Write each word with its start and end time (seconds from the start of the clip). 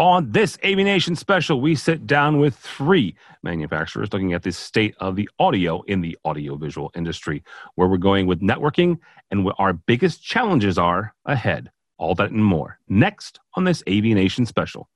On 0.00 0.28
this 0.32 0.56
AVNation 0.56 1.16
special, 1.16 1.60
we 1.60 1.76
sit 1.76 2.04
down 2.04 2.40
with 2.40 2.56
three 2.56 3.14
manufacturers 3.44 4.12
looking 4.12 4.32
at 4.32 4.42
the 4.42 4.50
state 4.50 4.92
of 4.98 5.14
the 5.14 5.28
audio 5.38 5.82
in 5.82 6.00
the 6.00 6.18
audiovisual 6.24 6.90
industry, 6.96 7.44
where 7.76 7.86
we're 7.86 7.96
going 7.96 8.26
with 8.26 8.40
networking 8.40 8.98
and 9.30 9.44
what 9.44 9.54
our 9.60 9.72
biggest 9.72 10.20
challenges 10.20 10.78
are 10.78 11.14
ahead. 11.26 11.70
All 11.96 12.16
that 12.16 12.32
and 12.32 12.44
more 12.44 12.80
next 12.88 13.38
on 13.54 13.62
this 13.62 13.84
AVNation 13.84 14.48
special. 14.48 14.88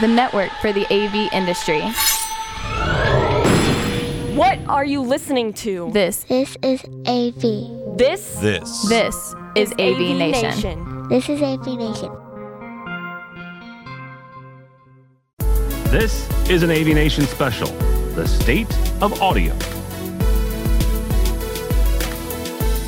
The 0.00 0.06
network 0.06 0.52
for 0.60 0.72
the 0.72 0.86
AV 0.86 1.32
industry. 1.32 1.80
What 4.36 4.60
are 4.68 4.84
you 4.84 5.00
listening 5.00 5.52
to? 5.54 5.90
This 5.92 6.22
This 6.24 6.56
is 6.62 6.84
AV. 7.08 7.98
This 7.98 8.36
This. 8.36 8.88
this 8.88 9.34
is 9.56 9.72
AV, 9.72 10.16
Nation. 10.16 10.50
Nation. 10.50 11.08
This 11.08 11.28
is 11.28 11.42
AV 11.42 11.66
Nation. 11.76 12.23
This 15.94 16.28
is 16.50 16.64
an 16.64 16.70
AVNation 16.70 17.22
special, 17.22 17.68
the 18.16 18.26
state 18.26 18.68
of 19.00 19.22
audio. 19.22 19.54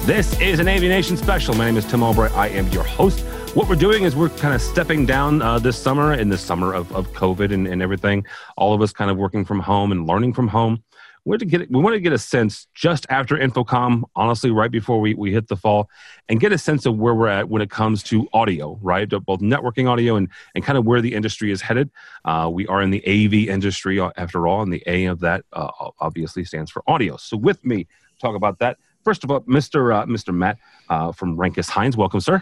This 0.06 0.36
is 0.40 0.58
an 0.58 0.66
AVNation 0.66 1.16
special. 1.16 1.54
My 1.54 1.66
name 1.66 1.76
is 1.76 1.84
Tim 1.84 2.02
Albright. 2.02 2.32
I 2.32 2.48
am 2.48 2.66
your 2.70 2.82
host. 2.82 3.20
What 3.54 3.68
we're 3.68 3.76
doing 3.76 4.02
is 4.02 4.16
we're 4.16 4.30
kind 4.30 4.56
of 4.56 4.60
stepping 4.60 5.06
down 5.06 5.40
uh, 5.40 5.60
this 5.60 5.80
summer 5.80 6.14
in 6.14 6.30
the 6.30 6.36
summer 6.36 6.74
of, 6.74 6.92
of 6.92 7.06
COVID 7.12 7.54
and, 7.54 7.68
and 7.68 7.80
everything. 7.80 8.26
All 8.56 8.74
of 8.74 8.82
us 8.82 8.92
kind 8.92 9.08
of 9.08 9.16
working 9.16 9.44
from 9.44 9.60
home 9.60 9.92
and 9.92 10.08
learning 10.08 10.32
from 10.32 10.48
home. 10.48 10.82
We 11.26 11.36
to 11.38 11.44
get 11.44 11.68
we 11.72 11.82
want 11.82 11.94
to 11.94 12.00
get 12.00 12.12
a 12.12 12.18
sense 12.18 12.68
just 12.72 13.04
after 13.10 13.36
InfoComm, 13.36 14.04
honestly, 14.14 14.52
right 14.52 14.70
before 14.70 15.00
we, 15.00 15.14
we 15.14 15.32
hit 15.32 15.48
the 15.48 15.56
fall, 15.56 15.90
and 16.28 16.38
get 16.38 16.52
a 16.52 16.58
sense 16.58 16.86
of 16.86 16.96
where 16.98 17.16
we're 17.16 17.26
at 17.26 17.48
when 17.48 17.60
it 17.60 17.68
comes 17.68 18.04
to 18.04 18.28
audio, 18.32 18.78
right? 18.80 19.08
Both 19.08 19.40
networking 19.40 19.90
audio 19.90 20.14
and, 20.14 20.28
and 20.54 20.62
kind 20.62 20.78
of 20.78 20.86
where 20.86 21.00
the 21.00 21.12
industry 21.12 21.50
is 21.50 21.60
headed. 21.60 21.90
Uh, 22.24 22.48
we 22.52 22.64
are 22.68 22.80
in 22.80 22.90
the 22.90 23.02
AV 23.04 23.48
industry 23.52 23.98
uh, 23.98 24.12
after 24.16 24.46
all, 24.46 24.62
and 24.62 24.72
the 24.72 24.84
A 24.86 25.06
of 25.06 25.18
that 25.18 25.44
uh, 25.52 25.68
obviously 25.98 26.44
stands 26.44 26.70
for 26.70 26.84
audio. 26.86 27.16
So 27.16 27.36
with 27.36 27.64
me, 27.64 27.88
talk 28.20 28.36
about 28.36 28.60
that. 28.60 28.78
First 29.02 29.24
of 29.24 29.32
all, 29.32 29.40
Mr. 29.40 29.92
Uh, 29.92 30.06
Mr. 30.06 30.32
Matt 30.32 30.58
uh, 30.88 31.10
from 31.10 31.36
Renkus-Heinz, 31.36 31.96
welcome, 31.96 32.20
sir. 32.20 32.40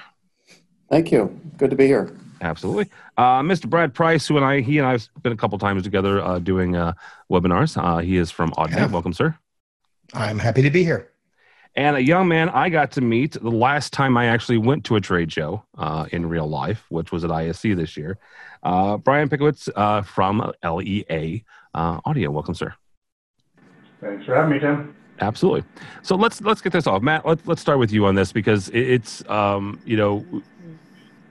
Thank 0.91 1.11
you. 1.11 1.41
Good 1.57 1.71
to 1.71 1.77
be 1.77 1.87
here. 1.87 2.15
Absolutely. 2.41 2.91
Uh, 3.17 3.41
Mr. 3.41 3.69
Brad 3.69 3.95
Price, 3.95 4.27
who 4.27 4.37
and 4.37 4.45
I, 4.45 4.61
he 4.61 4.79
and 4.79 4.87
I 4.87 4.93
have 4.93 5.09
been 5.23 5.33
a 5.33 5.37
couple 5.37 5.59
times 5.59 5.83
together 5.83 6.21
uh, 6.21 6.39
doing 6.39 6.77
uh, 6.77 6.95
webinars. 7.31 7.77
Uh, 7.83 7.99
he 7.99 8.17
is 8.17 8.31
from 8.31 8.51
Audinate. 8.53 8.77
Yeah. 8.77 8.87
Welcome, 8.87 9.13
sir. 9.13 9.37
I'm 10.13 10.39
happy 10.39 10.63
to 10.63 10.71
be 10.71 10.85
here. 10.85 11.11
And 11.77 11.97
a 11.97 12.03
young 12.03 12.29
man 12.29 12.51
I 12.51 12.69
got 12.69 12.93
to 12.93 13.01
meet 13.01 13.33
the 13.33 13.51
last 13.51 13.93
time 13.93 14.17
I 14.17 14.27
actually 14.27 14.59
went 14.59 14.85
to 14.85 14.97
a 14.97 15.01
trade 15.01 15.33
show 15.33 15.65
uh, 15.77 16.07
in 16.13 16.29
real 16.29 16.49
life, 16.49 16.85
which 16.89 17.11
was 17.11 17.25
at 17.25 17.33
ISE 17.33 17.63
this 17.63 17.97
year. 17.97 18.19
Uh, 18.63 18.97
Brian 18.97 19.29
Pickowitz 19.29 19.69
uh, 19.75 20.03
from 20.03 20.53
LEA 20.63 21.45
uh, 21.75 22.01
Audio. 22.05 22.31
Welcome, 22.31 22.55
sir. 22.55 22.75
Thanks 24.01 24.25
for 24.25 24.35
having 24.37 24.53
me, 24.53 24.59
Tim. 24.61 24.95
Absolutely. 25.21 25.65
So 26.03 26.17
let's 26.17 26.41
let's 26.43 26.61
get 26.61 26.73
this 26.73 26.87
off, 26.87 27.03
Matt. 27.03 27.27
Let's 27.27 27.47
let's 27.47 27.61
start 27.61 27.79
with 27.79 27.93
you 27.93 28.07
on 28.07 28.15
this 28.15 28.33
because 28.33 28.69
it, 28.71 28.81
it's 28.81 29.29
um, 29.29 29.81
you 29.85 29.97
know 29.97 30.25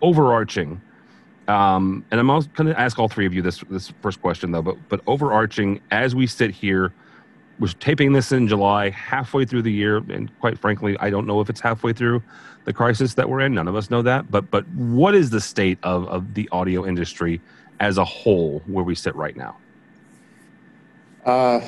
overarching. 0.01 0.81
Um, 1.47 2.05
and 2.11 2.19
I'm 2.19 2.29
also 2.29 2.49
going 2.53 2.67
to 2.67 2.79
ask 2.79 2.97
all 2.97 3.09
three 3.09 3.25
of 3.25 3.33
you 3.33 3.41
this 3.41 3.63
this 3.69 3.91
first 4.01 4.21
question 4.21 4.51
though, 4.51 4.61
but 4.61 4.77
but 4.89 5.01
overarching 5.07 5.81
as 5.91 6.15
we 6.15 6.25
sit 6.25 6.51
here, 6.51 6.93
we're 7.59 7.67
taping 7.79 8.13
this 8.13 8.31
in 8.31 8.47
July, 8.47 8.89
halfway 8.89 9.45
through 9.45 9.63
the 9.63 9.71
year, 9.71 9.97
and 9.97 10.31
quite 10.39 10.57
frankly, 10.57 10.97
I 10.99 11.09
don't 11.09 11.27
know 11.27 11.41
if 11.41 11.49
it's 11.49 11.59
halfway 11.59 11.93
through 11.93 12.23
the 12.65 12.73
crisis 12.73 13.13
that 13.15 13.29
we're 13.29 13.41
in. 13.41 13.53
None 13.53 13.67
of 13.67 13.75
us 13.75 13.89
know 13.89 14.01
that. 14.03 14.31
But 14.31 14.49
but 14.51 14.67
what 14.69 15.15
is 15.15 15.29
the 15.29 15.41
state 15.41 15.77
of 15.83 16.07
of 16.07 16.33
the 16.33 16.47
audio 16.51 16.85
industry 16.85 17.41
as 17.79 17.97
a 17.97 18.05
whole 18.05 18.61
where 18.65 18.83
we 18.83 18.95
sit 18.95 19.15
right 19.15 19.35
now? 19.35 19.57
Uh, 21.25 21.61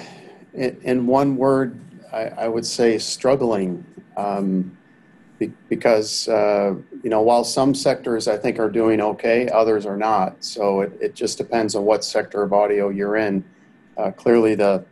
in, 0.53 0.77
in 0.83 1.07
one 1.07 1.35
word, 1.35 1.79
I, 2.11 2.23
I 2.27 2.47
would 2.47 2.65
say 2.65 2.97
struggling. 2.97 3.85
Um, 4.15 4.77
be, 5.39 5.51
because, 5.69 6.27
uh, 6.27 6.75
you 7.03 7.09
know, 7.09 7.21
while 7.21 7.43
some 7.43 7.75
sectors 7.75 8.27
I 8.27 8.37
think 8.37 8.59
are 8.59 8.69
doing 8.69 9.01
okay, 9.01 9.49
others 9.49 9.85
are 9.85 9.97
not. 9.97 10.43
So 10.43 10.81
it, 10.81 10.97
it 11.01 11.15
just 11.15 11.37
depends 11.37 11.75
on 11.75 11.83
what 11.83 12.03
sector 12.03 12.41
of 12.43 12.53
audio 12.53 12.89
you're 12.89 13.17
in. 13.17 13.43
Uh, 13.97 14.11
clearly, 14.11 14.55
the 14.55 14.85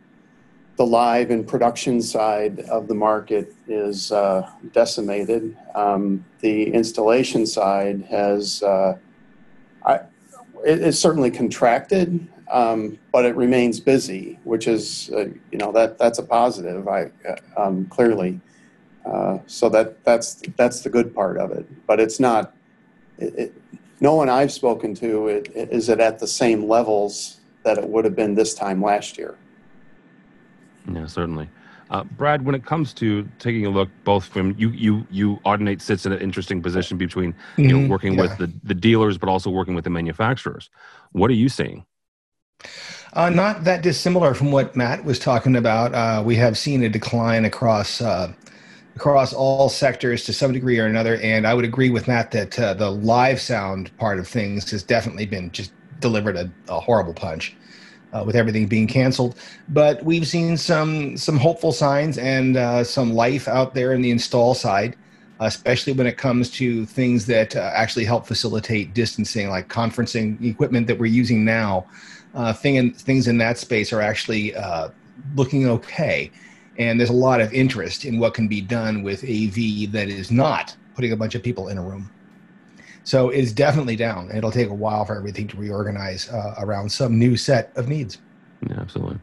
the 0.76 0.84
live 0.84 1.30
and 1.30 1.46
production 1.46 2.02
side 2.02 2.60
of 2.60 2.88
the 2.88 2.94
market 2.94 3.54
is 3.68 4.10
uh, 4.10 4.50
decimated. 4.72 5.56
Um, 5.74 6.24
the 6.40 6.72
installation 6.72 7.46
side 7.46 8.04
has, 8.10 8.60
uh, 8.62 8.98
I, 9.86 9.94
it, 10.66 10.82
it's 10.82 10.98
certainly 10.98 11.30
contracted, 11.30 12.26
um, 12.50 12.98
but 13.12 13.24
it 13.24 13.36
remains 13.36 13.78
busy, 13.78 14.40
which 14.42 14.66
is, 14.66 15.10
uh, 15.14 15.26
you 15.52 15.58
know, 15.58 15.70
that 15.72 15.96
that's 15.96 16.18
a 16.18 16.24
positive. 16.24 16.88
I 16.88 17.10
uh, 17.28 17.36
um, 17.56 17.86
clearly, 17.86 18.40
uh, 19.04 19.38
so 19.46 19.68
that 19.68 20.02
that's 20.04 20.42
that's 20.56 20.80
the 20.80 20.90
good 20.90 21.14
part 21.14 21.36
of 21.38 21.50
it. 21.52 21.66
But 21.86 22.00
it's 22.00 22.18
not. 22.18 22.54
It, 23.18 23.34
it, 23.38 23.62
no 24.00 24.14
one 24.14 24.28
I've 24.28 24.52
spoken 24.52 24.94
to 24.96 25.28
it, 25.28 25.50
is 25.54 25.88
it 25.88 26.00
at 26.00 26.18
the 26.18 26.26
same 26.26 26.68
levels 26.68 27.40
that 27.62 27.78
it 27.78 27.88
would 27.88 28.04
have 28.04 28.16
been 28.16 28.34
this 28.34 28.54
time 28.54 28.82
last 28.82 29.16
year. 29.16 29.36
Yeah, 30.92 31.06
certainly. 31.06 31.48
Uh, 31.90 32.04
Brad, 32.04 32.44
when 32.44 32.54
it 32.54 32.64
comes 32.64 32.92
to 32.94 33.28
taking 33.38 33.66
a 33.66 33.70
look, 33.70 33.88
both 34.04 34.24
from 34.26 34.54
you, 34.58 34.70
you, 34.70 35.06
you, 35.10 35.36
Audinate 35.44 35.80
sits 35.80 36.06
in 36.06 36.12
an 36.12 36.18
interesting 36.18 36.62
position 36.62 36.98
between 36.98 37.34
you 37.56 37.78
know 37.78 37.78
Mhm, 37.78 37.88
working 37.88 38.16
with 38.16 38.36
the, 38.36 38.52
the 38.64 38.74
dealers, 38.74 39.16
but 39.18 39.28
also 39.28 39.50
working 39.50 39.74
with 39.74 39.84
the 39.84 39.90
manufacturers. 39.90 40.70
What 41.12 41.30
are 41.30 41.34
you 41.34 41.48
seeing? 41.48 41.84
Uh, 43.12 43.30
not 43.30 43.64
that 43.64 43.82
dissimilar 43.82 44.34
from 44.34 44.50
what 44.50 44.74
Matt 44.74 45.04
was 45.04 45.18
talking 45.18 45.56
about. 45.56 45.94
Uh, 45.94 46.22
we 46.24 46.36
have 46.36 46.58
seen 46.58 46.82
a 46.82 46.88
decline 46.88 47.44
across 47.44 48.00
uh, 48.00 48.32
across 48.96 49.32
all 49.32 49.68
sectors 49.68 50.24
to 50.24 50.32
some 50.32 50.52
degree 50.52 50.78
or 50.78 50.86
another, 50.86 51.16
and 51.16 51.46
I 51.46 51.54
would 51.54 51.64
agree 51.64 51.90
with 51.90 52.06
Matt 52.06 52.30
that 52.32 52.58
uh, 52.58 52.74
the 52.74 52.90
live 52.90 53.40
sound 53.40 53.96
part 53.98 54.18
of 54.18 54.28
things 54.28 54.70
has 54.70 54.82
definitely 54.82 55.26
been 55.26 55.50
just 55.50 55.72
delivered 56.00 56.36
a, 56.36 56.50
a 56.68 56.80
horrible 56.80 57.14
punch. 57.14 57.56
Uh, 58.12 58.22
with 58.22 58.36
everything 58.36 58.68
being 58.68 58.86
canceled, 58.86 59.36
but 59.70 60.00
we've 60.04 60.28
seen 60.28 60.56
some 60.56 61.16
some 61.16 61.36
hopeful 61.36 61.72
signs 61.72 62.16
and 62.16 62.56
uh, 62.56 62.84
some 62.84 63.12
life 63.12 63.48
out 63.48 63.74
there 63.74 63.92
in 63.92 64.02
the 64.02 64.10
install 64.12 64.54
side, 64.54 64.94
especially 65.40 65.92
when 65.92 66.06
it 66.06 66.16
comes 66.16 66.48
to 66.48 66.86
things 66.86 67.26
that 67.26 67.56
uh, 67.56 67.72
actually 67.74 68.04
help 68.04 68.24
facilitate 68.24 68.94
distancing, 68.94 69.50
like 69.50 69.66
conferencing 69.68 70.40
equipment 70.44 70.86
that 70.86 70.96
we're 70.96 71.06
using 71.06 71.44
now 71.44 71.84
uh, 72.34 72.52
thing 72.52 72.76
in, 72.76 72.92
things 72.92 73.28
in 73.28 73.38
that 73.38 73.58
space 73.58 73.92
are 73.92 74.00
actually 74.00 74.54
uh, 74.54 74.88
looking 75.34 75.68
okay. 75.68 76.30
And 76.78 76.98
there's 76.98 77.10
a 77.10 77.14
lot 77.14 77.40
of 77.40 77.52
interest 77.52 78.04
in 78.04 78.18
what 78.18 78.34
can 78.34 78.48
be 78.48 78.60
done 78.60 79.02
with 79.02 79.22
AV 79.22 79.92
that 79.92 80.08
is 80.08 80.30
not 80.30 80.76
putting 80.94 81.12
a 81.12 81.16
bunch 81.16 81.34
of 81.34 81.42
people 81.42 81.68
in 81.68 81.78
a 81.78 81.82
room. 81.82 82.10
So 83.04 83.28
it's 83.28 83.52
definitely 83.52 83.96
down. 83.96 84.30
It'll 84.34 84.50
take 84.50 84.68
a 84.68 84.74
while 84.74 85.04
for 85.04 85.16
everything 85.16 85.46
to 85.48 85.56
reorganize 85.56 86.28
uh, 86.30 86.54
around 86.58 86.90
some 86.90 87.18
new 87.18 87.36
set 87.36 87.70
of 87.76 87.86
needs. 87.86 88.18
Yeah, 88.68 88.80
absolutely. 88.80 89.18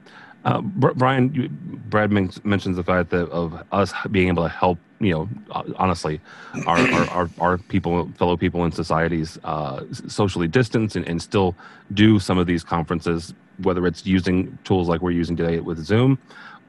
Uh, 0.45 0.62
Brian, 0.62 1.50
Brad 1.89 2.12
men- 2.12 2.31
mentions 2.44 2.75
the 2.75 2.84
fact 2.84 3.09
that 3.12 3.29
of 3.29 3.63
us 3.72 3.94
being 4.09 4.28
able 4.28 4.44
to 4.44 4.50
help, 4.50 4.79
you 5.00 5.12
know, 5.12 5.29
honestly, 5.75 6.19
our, 6.66 6.79
our, 6.79 7.09
our, 7.09 7.29
our 7.39 7.57
people, 7.57 8.09
fellow 8.18 8.38
people 8.38 8.66
in 8.66 8.72
societies, 8.72 9.38
uh, 9.44 9.83
socially 9.91 10.47
distance 10.47 10.95
and, 10.95 11.07
and 11.07 11.22
still 11.22 11.56
do 11.94 12.19
some 12.19 12.39
of 12.39 12.47
these 12.47 12.63
conferences, 12.63 13.35
whether 13.62 13.85
it's 13.85 14.06
using 14.06 14.57
tools 14.63 14.88
like 14.88 15.01
we're 15.01 15.12
using 15.12 15.35
today 15.35 15.59
with 15.59 15.83
Zoom 15.83 16.18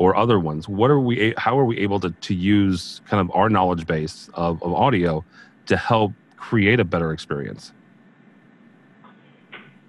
or 0.02 0.16
other 0.16 0.40
ones. 0.40 0.68
What 0.68 0.90
are 0.90 0.98
we? 0.98 1.32
How 1.36 1.56
are 1.56 1.64
we 1.64 1.78
able 1.78 2.00
to 2.00 2.10
to 2.10 2.34
use 2.34 3.00
kind 3.06 3.20
of 3.20 3.30
our 3.36 3.48
knowledge 3.48 3.86
base 3.86 4.28
of, 4.34 4.60
of 4.62 4.72
audio 4.72 5.24
to 5.66 5.76
help 5.76 6.12
create 6.36 6.80
a 6.80 6.84
better 6.84 7.12
experience? 7.12 7.72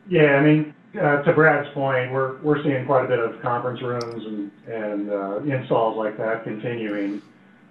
Yeah, 0.08 0.36
I 0.36 0.44
mean, 0.44 0.76
uh, 1.02 1.24
to 1.24 1.34
Brad's 1.34 1.68
point, 1.74 2.12
we're, 2.12 2.38
we're 2.42 2.62
seeing 2.62 2.86
quite 2.86 3.06
a 3.06 3.08
bit 3.08 3.18
of 3.18 3.42
conference 3.42 3.82
rooms 3.82 4.24
and, 4.26 4.52
and 4.72 5.10
uh, 5.10 5.38
installs 5.40 5.98
like 5.98 6.16
that 6.18 6.44
continuing. 6.44 7.22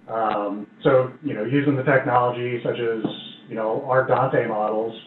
Um, 0.08 0.66
so, 0.82 1.12
you 1.22 1.34
know, 1.34 1.44
using 1.44 1.76
the 1.76 1.84
technology 1.84 2.60
such 2.64 2.80
as, 2.80 3.04
you 3.48 3.54
know, 3.54 3.84
our 3.86 4.04
Dante 4.04 4.48
models 4.48 4.98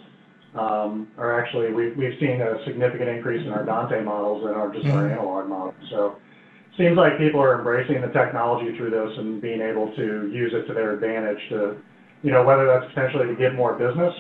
um, 0.54 1.10
are 1.18 1.42
actually, 1.42 1.74
we've, 1.74 1.98
we've 1.98 2.18
seen 2.20 2.42
a 2.42 2.64
significant 2.64 3.10
increase 3.10 3.46
in 3.46 3.52
our 3.52 3.66
Dante 3.66 4.02
models 4.02 4.46
than 4.46 4.54
our 4.54 4.72
just 4.72 4.86
our 4.86 5.04
Mhm. 5.04 5.12
analog 5.12 5.50
models. 5.50 5.76
So 5.90 6.16
seems 6.78 6.98
like 6.98 7.18
people 7.18 7.42
are 7.42 7.58
embracing 7.58 8.02
the 8.02 8.12
technology 8.12 8.76
through 8.78 8.92
this 8.92 9.18
and 9.18 9.42
being 9.42 9.62
able 9.62 9.94
to 9.96 10.30
use 10.32 10.52
it 10.54 10.68
to 10.68 10.74
their 10.74 10.94
advantage 10.94 11.40
to, 11.50 11.78
you 12.24 12.32
know, 12.32 12.44
whether 12.44 12.66
that's 12.66 12.86
potentially 12.94 13.28
to 13.28 13.36
get 13.36 13.56
more 13.56 13.74
business, 13.74 14.14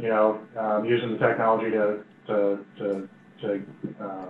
you 0.00 0.08
know, 0.08 0.40
um, 0.58 0.84
using 0.84 1.12
the 1.12 1.18
technology 1.18 1.70
to, 1.70 2.04
to, 2.26 2.64
to, 2.78 3.08
to 3.40 3.64
uh, 4.04 4.26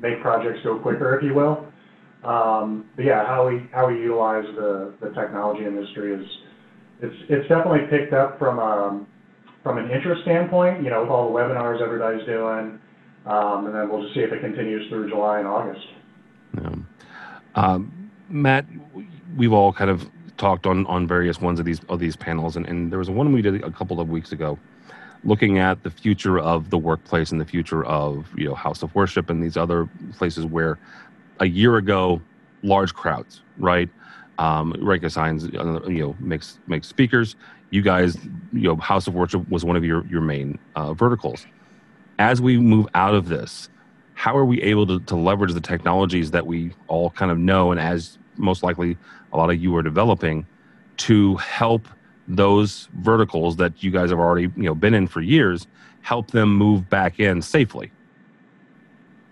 make 0.00 0.20
projects 0.20 0.60
go 0.64 0.78
quicker, 0.78 1.16
if 1.16 1.22
you 1.24 1.34
will. 1.34 1.66
Um, 2.24 2.90
but 2.96 3.04
yeah, 3.04 3.24
how 3.24 3.46
we 3.48 3.68
how 3.72 3.86
we 3.86 3.94
utilize 4.00 4.44
the, 4.56 4.92
the 5.00 5.10
technology 5.10 5.64
industry 5.64 6.12
is 6.14 6.26
it's 7.00 7.14
it's 7.28 7.48
definitely 7.48 7.86
picked 7.90 8.12
up 8.12 8.40
from 8.40 8.58
um, 8.58 9.06
from 9.62 9.78
an 9.78 9.90
interest 9.90 10.22
standpoint, 10.22 10.82
you 10.82 10.90
know, 10.90 11.02
with 11.02 11.10
all 11.10 11.32
the 11.32 11.38
webinars 11.38 11.80
everybody's 11.80 12.26
doing, 12.26 12.80
um, 13.26 13.66
and 13.66 13.74
then 13.74 13.88
we'll 13.88 14.02
just 14.02 14.14
see 14.14 14.20
if 14.20 14.32
it 14.32 14.40
continues 14.40 14.88
through 14.88 15.08
July 15.08 15.38
and 15.38 15.46
August. 15.46 15.86
Um, 17.54 18.10
Matt, 18.28 18.66
we've 19.36 19.52
all 19.52 19.72
kind 19.72 19.90
of 19.90 20.08
talked 20.36 20.66
on 20.66 20.86
on 20.86 21.06
various 21.06 21.40
ones 21.40 21.58
of 21.58 21.66
these 21.66 21.80
of 21.88 21.98
these 21.98 22.16
panels, 22.16 22.56
and, 22.56 22.66
and 22.66 22.90
there 22.92 22.98
was 22.98 23.10
one 23.10 23.32
we 23.32 23.42
did 23.42 23.62
a 23.64 23.70
couple 23.70 24.00
of 24.00 24.08
weeks 24.08 24.32
ago, 24.32 24.58
looking 25.24 25.58
at 25.58 25.82
the 25.82 25.90
future 25.90 26.38
of 26.38 26.70
the 26.70 26.78
workplace 26.78 27.32
and 27.32 27.40
the 27.40 27.44
future 27.44 27.84
of 27.84 28.28
you 28.36 28.48
know 28.48 28.54
house 28.54 28.82
of 28.82 28.94
worship 28.94 29.30
and 29.30 29.42
these 29.42 29.56
other 29.56 29.88
places 30.16 30.44
where 30.44 30.78
a 31.40 31.46
year 31.46 31.76
ago 31.76 32.20
large 32.62 32.94
crowds, 32.94 33.42
right? 33.58 33.88
Um, 34.38 34.72
Renkus-Heinz, 34.74 35.44
uh, 35.46 35.80
you 35.88 36.00
know, 36.00 36.16
makes 36.20 36.58
makes 36.66 36.86
speakers. 36.86 37.36
You 37.70 37.82
guys, 37.82 38.16
you 38.52 38.62
know, 38.62 38.76
House 38.76 39.06
of 39.06 39.14
Worship 39.14 39.48
was 39.48 39.64
one 39.64 39.76
of 39.76 39.84
your 39.84 40.06
your 40.06 40.20
main 40.20 40.58
uh, 40.76 40.94
verticals. 40.94 41.46
As 42.18 42.40
we 42.40 42.58
move 42.58 42.86
out 42.94 43.14
of 43.14 43.28
this, 43.28 43.68
how 44.18 44.36
are 44.36 44.44
we 44.44 44.60
able 44.62 44.84
to, 44.84 44.98
to 44.98 45.14
leverage 45.14 45.52
the 45.54 45.60
technologies 45.60 46.32
that 46.32 46.44
we 46.44 46.72
all 46.88 47.08
kind 47.10 47.30
of 47.30 47.38
know 47.38 47.70
and 47.70 47.78
as 47.78 48.18
most 48.36 48.64
likely 48.64 48.96
a 49.32 49.36
lot 49.36 49.48
of 49.48 49.56
you 49.62 49.74
are 49.76 49.82
developing 49.82 50.44
to 50.96 51.36
help 51.36 51.86
those 52.26 52.88
verticals 52.98 53.54
that 53.56 53.80
you 53.80 53.92
guys 53.92 54.10
have 54.10 54.18
already 54.18 54.48
you 54.56 54.64
know 54.64 54.74
been 54.74 54.92
in 54.92 55.06
for 55.06 55.20
years 55.20 55.68
help 56.02 56.32
them 56.32 56.52
move 56.52 56.90
back 56.90 57.20
in 57.20 57.40
safely 57.40 57.92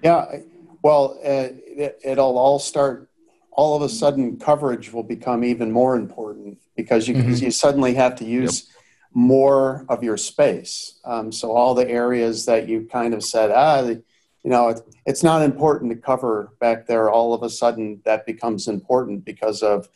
Yeah, 0.02 0.36
well, 0.82 1.18
uh, 1.24 1.48
it, 1.84 1.98
it'll 2.04 2.38
all 2.38 2.60
start. 2.60 3.08
All 3.50 3.74
of 3.74 3.82
a 3.82 3.88
sudden, 3.88 4.36
coverage 4.38 4.92
will 4.92 5.02
become 5.02 5.42
even 5.42 5.72
more 5.72 5.96
important 5.96 6.58
because 6.76 7.08
you 7.08 7.14
Mhm. 7.16 7.40
you 7.42 7.50
suddenly 7.50 7.94
have 7.94 8.14
to 8.16 8.24
use 8.24 8.68
more 9.14 9.84
of 9.88 10.04
your 10.04 10.18
space. 10.18 11.00
Um, 11.04 11.32
so 11.32 11.50
all 11.52 11.74
the 11.74 11.88
areas 11.88 12.44
that 12.44 12.68
you 12.68 12.86
kind 12.98 13.14
of 13.14 13.24
said, 13.24 13.50
ah, 13.50 13.82
the- 13.82 14.02
you 14.46 14.52
know, 14.52 14.68
it, 14.68 14.80
it's 15.06 15.24
not 15.24 15.42
important 15.42 15.90
to 15.90 15.96
cover 15.96 16.52
back 16.60 16.86
there. 16.86 17.10
All 17.10 17.34
of 17.34 17.42
a 17.42 17.50
sudden, 17.50 18.00
that 18.04 18.24
becomes 18.24 18.68
important 18.68 19.24
because 19.24 19.60
of 19.60 19.88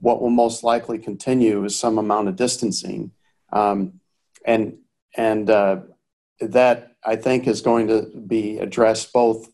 what 0.00 0.22
will 0.22 0.30
most 0.30 0.64
likely 0.64 0.98
continue 0.98 1.62
is 1.66 1.78
some 1.78 1.98
amount 1.98 2.28
of 2.28 2.36
distancing, 2.36 3.10
um, 3.52 4.00
and 4.46 4.78
and 5.14 5.50
uh, 5.50 5.80
that 6.40 6.96
I 7.04 7.16
think 7.16 7.46
is 7.46 7.60
going 7.60 7.86
to 7.88 8.06
be 8.26 8.58
addressed 8.60 9.12
both 9.12 9.50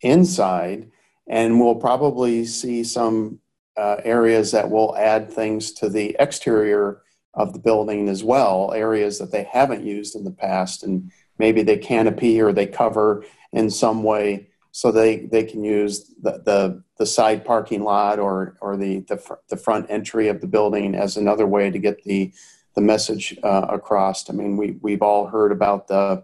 inside, 0.00 0.90
and 1.26 1.60
we'll 1.60 1.74
probably 1.74 2.46
see 2.46 2.82
some 2.84 3.38
uh, 3.76 3.96
areas 4.02 4.50
that 4.52 4.70
will 4.70 4.96
add 4.96 5.30
things 5.30 5.72
to 5.72 5.90
the 5.90 6.16
exterior 6.18 7.02
of 7.34 7.52
the 7.52 7.58
building 7.58 8.08
as 8.08 8.24
well, 8.24 8.72
areas 8.72 9.18
that 9.18 9.30
they 9.30 9.42
haven't 9.52 9.84
used 9.84 10.16
in 10.16 10.24
the 10.24 10.30
past, 10.30 10.84
and 10.84 11.12
maybe 11.38 11.62
they 11.62 11.76
canopy 11.76 12.40
or 12.40 12.50
they 12.50 12.66
cover 12.66 13.26
in 13.52 13.70
some 13.70 14.02
way 14.02 14.46
so 14.72 14.92
they, 14.92 15.26
they 15.26 15.44
can 15.44 15.64
use 15.64 16.14
the, 16.22 16.42
the, 16.44 16.82
the 16.98 17.06
side 17.06 17.44
parking 17.44 17.82
lot 17.82 18.18
or, 18.18 18.56
or 18.60 18.76
the, 18.76 19.00
the, 19.00 19.16
fr- 19.16 19.34
the 19.48 19.56
front 19.56 19.86
entry 19.88 20.28
of 20.28 20.40
the 20.40 20.46
building 20.46 20.94
as 20.94 21.16
another 21.16 21.46
way 21.46 21.70
to 21.70 21.78
get 21.78 22.02
the, 22.04 22.32
the 22.74 22.80
message 22.80 23.36
uh, 23.42 23.66
across. 23.68 24.30
I 24.30 24.32
mean, 24.32 24.56
we, 24.56 24.78
we've 24.80 25.02
all 25.02 25.26
heard 25.26 25.50
about 25.50 25.88
the 25.88 26.22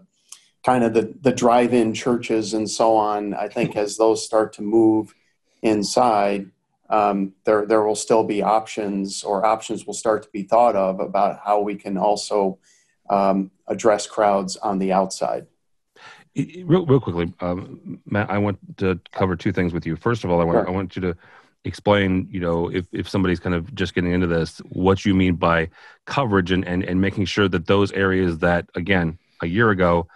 kind 0.65 0.83
of 0.83 0.93
the, 0.93 1.13
the 1.21 1.33
drive-in 1.33 1.93
churches 1.93 2.53
and 2.53 2.69
so 2.69 2.95
on. 2.95 3.33
I 3.33 3.49
think 3.49 3.75
as 3.75 3.97
those 3.97 4.25
start 4.25 4.53
to 4.53 4.61
move 4.61 5.13
inside, 5.61 6.51
um, 6.89 7.33
there, 7.43 7.65
there 7.65 7.83
will 7.83 7.95
still 7.95 8.23
be 8.23 8.41
options 8.41 9.23
or 9.23 9.45
options 9.45 9.85
will 9.85 9.93
start 9.93 10.23
to 10.23 10.29
be 10.29 10.43
thought 10.43 10.77
of 10.77 11.01
about 11.01 11.41
how 11.43 11.59
we 11.59 11.75
can 11.75 11.97
also 11.97 12.59
um, 13.09 13.51
address 13.67 14.07
crowds 14.07 14.55
on 14.55 14.79
the 14.79 14.93
outside. 14.93 15.47
Real, 16.63 16.85
real 16.85 16.99
quickly, 16.99 17.33
um, 17.39 17.99
Matt, 18.05 18.29
I 18.29 18.37
want 18.37 18.59
to 18.77 18.99
cover 19.11 19.35
two 19.35 19.51
things 19.51 19.73
with 19.73 19.85
you. 19.85 19.95
First 19.95 20.23
of 20.23 20.29
all, 20.29 20.39
I 20.39 20.43
want, 20.43 20.57
Sure. 20.57 20.67
I 20.67 20.71
want 20.71 20.95
you 20.95 21.01
to 21.01 21.15
explain, 21.65 22.27
you 22.31 22.39
know, 22.39 22.69
if, 22.69 22.85
if 22.91 23.09
somebody's 23.09 23.39
kind 23.39 23.55
of 23.55 23.73
just 23.73 23.95
getting 23.95 24.11
into 24.11 24.27
this, 24.27 24.59
what 24.69 25.03
you 25.05 25.15
mean 25.15 25.35
by 25.35 25.69
coverage 26.05 26.51
and, 26.51 26.63
and, 26.65 26.83
and 26.83 27.01
making 27.01 27.25
sure 27.25 27.47
that 27.49 27.65
those 27.65 27.91
areas 27.91 28.37
that, 28.39 28.69
again, 28.75 29.17
a 29.41 29.47
year 29.47 29.71
ago, 29.71 30.07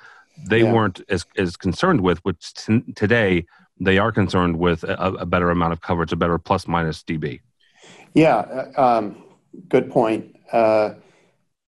they 0.47 0.61
Yeah. 0.61 0.71
weren't 0.71 1.01
as, 1.09 1.25
as 1.37 1.57
concerned 1.57 2.01
with, 2.01 2.19
which 2.19 2.53
t- 2.53 2.83
today 2.95 3.45
they 3.79 3.97
are 3.97 4.11
concerned 4.11 4.59
with 4.59 4.83
a, 4.83 4.95
a 4.95 5.25
better 5.25 5.49
amount 5.49 5.73
of 5.73 5.81
coverage, 5.81 6.11
a 6.11 6.15
better 6.15 6.37
plus 6.37 6.67
minus 6.67 7.03
dB. 7.03 7.41
Yeah, 8.13 8.37
uh, 8.37 8.99
um, 8.99 9.23
good 9.69 9.89
point. 9.89 10.35
Uh, 10.51 10.93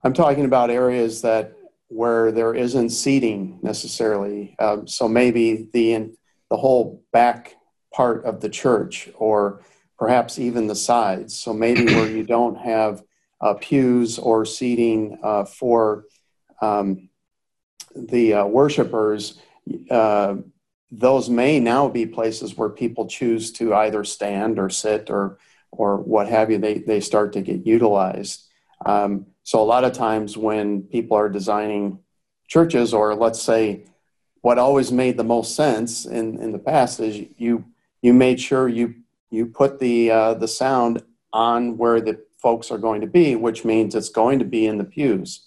I'm 0.04 0.14
talking 0.14 0.46
about 0.46 0.72
areas 0.72 1.22
that 1.22 1.54
where 1.92 2.32
there 2.32 2.54
isn't 2.54 2.90
seating 2.90 3.60
necessarily. 3.62 4.56
Um, 4.60 4.88
so 4.88 5.08
maybe 5.08 5.70
the 5.74 6.12
the 6.50 6.58
whole 6.58 7.04
back 7.12 7.56
part 7.94 8.26
of 8.26 8.42
the 8.42 8.50
church, 8.50 9.10
or 9.16 9.62
perhaps 9.98 10.40
even 10.40 10.68
the 10.68 10.76
sides. 10.76 11.38
So 11.38 11.54
maybe 11.54 11.86
where 11.86 12.10
you 12.10 12.24
don't 12.24 12.58
have 12.58 13.04
uh, 13.42 13.56
pews 13.56 14.18
or 14.18 14.46
seating 14.46 15.20
uh, 15.22 15.46
for 15.46 16.06
um, 16.62 17.10
the 17.96 18.36
uh, 18.36 18.46
worshipers. 18.46 19.40
Uh, 19.90 20.36
those 20.92 21.30
may 21.30 21.60
now 21.60 21.88
be 21.88 22.06
places 22.06 22.58
where 22.58 22.70
people 22.70 23.08
choose 23.08 23.52
to 23.54 23.74
either 23.74 24.04
stand 24.04 24.60
or 24.60 24.70
sit 24.70 25.10
or 25.10 25.38
or 25.72 25.98
what 25.98 26.28
have 26.28 26.52
you. 26.52 26.58
They 26.58 26.80
they 26.80 27.02
start 27.02 27.34
to 27.34 27.42
get 27.42 27.66
utilized. 27.66 28.48
Um, 28.86 29.28
so 29.44 29.62
a 29.62 29.64
lot 29.64 29.84
of 29.84 29.94
times 29.94 30.38
when 30.38 30.84
people 30.84 31.18
are 31.18 31.30
designing 31.30 32.00
churches, 32.48 32.94
or 32.94 33.16
let's 33.16 33.42
say, 33.42 33.86
what 34.42 34.58
always 34.58 34.92
made 34.92 35.18
the 35.18 35.24
most 35.24 35.56
sense 35.56 36.06
in 36.06 36.40
in 36.42 36.52
the 36.52 36.60
past 36.60 37.00
is 37.00 37.26
you 37.38 37.66
you 38.02 38.14
made 38.14 38.40
sure 38.40 38.68
you 38.68 38.96
you 39.30 39.46
put 39.46 39.80
the 39.80 40.12
uh, 40.12 40.34
the 40.34 40.48
sound 40.48 41.04
on 41.32 41.78
where 41.78 42.02
the 42.02 42.20
folks 42.42 42.72
are 42.72 42.78
going 42.78 43.02
to 43.02 43.08
be, 43.08 43.36
which 43.36 43.64
means 43.64 43.94
it's 43.94 44.10
going 44.10 44.40
to 44.40 44.46
be 44.46 44.66
in 44.66 44.78
the 44.78 44.84
pews, 44.84 45.46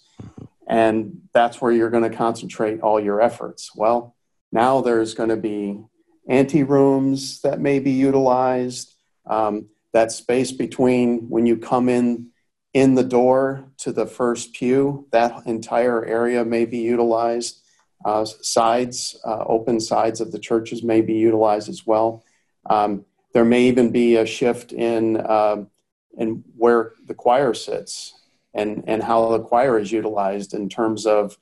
and 0.67 1.21
that's 1.33 1.61
where 1.61 1.71
you're 1.71 1.89
going 1.89 2.09
to 2.09 2.17
concentrate 2.17 2.79
all 2.79 2.99
your 2.99 3.21
efforts. 3.21 3.75
Well, 3.75 4.15
now 4.51 4.81
there's 4.81 5.13
going 5.13 5.29
to 5.29 5.37
be 5.37 5.79
ante 6.27 6.63
rooms 6.63 7.41
that 7.41 7.59
may 7.59 7.79
be 7.79 7.91
utilized. 7.91 8.93
Um, 9.25 9.67
that 9.93 10.11
space 10.11 10.51
between 10.51 11.29
when 11.29 11.45
you 11.45 11.55
come 11.55 11.87
in 11.87 12.27
in 12.75 12.93
the 12.93 13.03
door 13.05 13.71
to 13.77 13.93
the 13.93 14.05
first 14.05 14.53
pew, 14.53 15.07
that 15.11 15.47
entire 15.47 16.05
area 16.05 16.43
may 16.43 16.65
be 16.65 16.79
utilized. 16.79 17.61
Uh, 18.03 18.25
sides, 18.25 19.17
uh, 19.25 19.45
open 19.47 19.79
sides 19.79 20.19
of 20.19 20.33
the 20.33 20.37
churches 20.37 20.83
may 20.83 20.99
be 20.99 21.13
utilized 21.13 21.69
as 21.69 21.87
well. 21.87 22.21
Um, 22.69 23.05
there 23.33 23.45
may 23.45 23.63
even 23.63 23.91
be 23.91 24.17
a 24.17 24.25
shift 24.25 24.73
in 24.73 25.25
um 25.25 25.69
in 26.17 26.43
where 26.57 26.93
the 27.05 27.13
choir 27.13 27.53
sits 27.53 28.13
and 28.53 28.83
and 28.87 29.01
how 29.01 29.29
the 29.29 29.43
choir 29.43 29.79
is 29.79 29.91
utilized 29.91 30.53
in 30.53 30.67
terms 30.67 31.05
of 31.05 31.37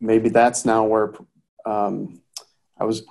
maybe 0.00 0.30
that's 0.30 0.64
now 0.64 0.84
where 0.84 1.12
um, 1.66 2.20
I 2.80 2.84
was 2.84 3.04